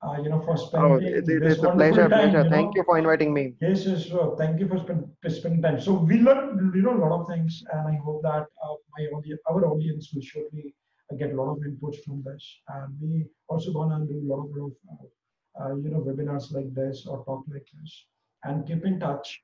Uh, 0.02 0.22
you 0.22 0.30
know, 0.30 0.40
for 0.42 0.56
Oh, 0.58 0.98
spending 0.98 1.02
it, 1.02 1.28
it- 1.30 1.44
this 1.44 1.54
it's 1.54 1.64
a 1.64 1.70
pleasure, 1.72 2.10
time, 2.10 2.10
pleasure. 2.10 2.44
you 2.44 2.50
Thank 2.50 2.68
know. 2.68 2.74
you 2.76 2.84
for 2.84 2.98
inviting 2.98 3.34
me. 3.34 3.54
Yes, 3.62 3.86
yes, 3.86 4.04
sure. 4.04 4.36
Thank 4.38 4.60
you 4.60 4.68
for 4.68 4.78
spend, 4.80 5.06
spending 5.28 5.62
time. 5.62 5.80
So 5.80 5.94
we 5.94 6.20
learned, 6.20 6.76
you 6.76 6.82
know, 6.82 6.96
a 6.98 7.02
lot 7.06 7.20
of 7.22 7.28
things, 7.28 7.64
and 7.74 7.88
I 7.88 7.96
hope 8.06 8.22
that 8.24 8.46
uh, 8.66 8.76
my 8.98 9.06
audience, 9.16 9.42
our 9.50 9.66
audience, 9.66 10.12
will 10.14 10.22
surely 10.22 10.76
uh, 11.12 11.16
get 11.16 11.32
a 11.32 11.36
lot 11.36 11.52
of 11.54 11.58
inputs 11.70 12.04
from 12.06 12.24
this. 12.24 12.44
And 12.70 12.96
we 13.02 13.26
also 13.50 13.74
gonna 13.74 14.06
do 14.06 14.18
a 14.24 14.28
lot 14.34 14.44
of, 14.46 14.52
lot 14.56 14.68
of 14.70 14.74
uh, 14.92 15.64
uh, 15.72 15.76
you 15.76 15.90
know, 15.90 16.02
webinars 16.02 16.52
like 16.54 16.74
this 16.74 17.06
or 17.08 17.24
talk 17.26 17.44
like 17.52 17.66
this, 17.82 18.06
and 18.44 18.68
keep 18.68 18.86
in 18.86 19.00
touch. 19.00 19.42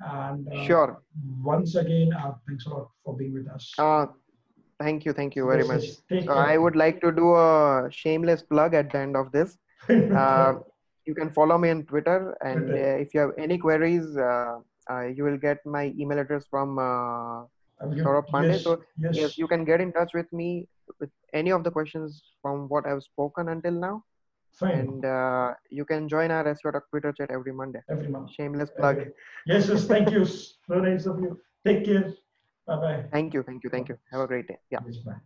And 0.00 0.48
uh, 0.48 0.64
Sure. 0.64 1.02
once 1.42 1.74
again, 1.74 2.12
uh, 2.12 2.34
thanks 2.46 2.66
a 2.66 2.70
lot 2.70 2.90
for 3.04 3.16
being 3.16 3.34
with 3.34 3.48
us. 3.48 3.72
Uh, 3.78 4.06
thank 4.80 5.04
you, 5.04 5.12
thank 5.12 5.34
you 5.36 5.46
very 5.46 5.64
much. 5.64 5.84
Take 6.08 6.28
I 6.28 6.58
would 6.58 6.76
like 6.76 7.00
to 7.02 7.12
do 7.12 7.34
a 7.34 7.88
shameless 7.90 8.42
plug 8.42 8.74
at 8.74 8.90
the 8.92 8.98
end 8.98 9.16
of 9.16 9.32
this. 9.32 9.58
Uh, 10.14 10.54
you 11.06 11.14
can 11.14 11.30
follow 11.30 11.58
me 11.58 11.70
on 11.70 11.84
Twitter, 11.84 12.34
and 12.40 12.70
uh, 12.70 12.96
if 13.04 13.12
you 13.14 13.20
have 13.20 13.30
any 13.38 13.58
queries, 13.58 14.16
uh, 14.16 14.58
uh, 14.90 15.02
you 15.06 15.22
will 15.24 15.36
get 15.36 15.58
my 15.66 15.92
email 15.98 16.18
address 16.18 16.46
from 16.50 16.78
uh, 16.78 17.44
Saurabh 18.02 18.28
Pandey. 18.32 18.52
yes, 18.52 18.62
So, 18.64 18.80
yes, 18.98 19.16
yes, 19.16 19.38
you 19.38 19.46
can 19.46 19.64
get 19.64 19.80
in 19.80 19.92
touch 19.92 20.12
with 20.14 20.32
me 20.32 20.66
with 20.98 21.10
any 21.34 21.50
of 21.50 21.62
the 21.64 21.70
questions 21.70 22.22
from 22.40 22.68
what 22.68 22.86
I've 22.86 23.02
spoken 23.02 23.48
until 23.50 23.72
now, 23.72 24.02
fine. 24.58 24.80
and 24.80 25.04
uh, 25.04 25.54
you 25.70 25.84
can 25.84 26.08
join 26.08 26.30
our 26.30 26.46
SEO 26.46 26.72
Talk 26.72 26.88
Twitter 26.90 27.12
chat 27.12 27.30
every 27.30 27.52
Monday. 27.52 27.80
Every 27.88 28.08
month. 28.08 28.30
Shameless 28.32 28.70
plug. 28.70 28.98
Yes, 29.46 29.68
yes. 29.68 29.86
Thank 29.86 30.10
you. 30.10 30.24
So 30.66 30.80
nice 30.80 31.06
of 31.06 31.20
you. 31.20 31.40
Take 31.66 31.84
care. 31.84 32.14
Bye 32.66 32.76
bye. 32.76 33.04
Thank 33.12 33.32
you, 33.34 33.42
thank 33.42 33.64
you, 33.64 33.70
thank 33.70 33.88
you. 33.88 33.98
Have 34.10 34.20
a 34.20 34.26
great 34.26 34.46
day. 34.48 34.58
Yeah. 34.70 34.80
Yes, 34.86 34.98
bye. 34.98 35.20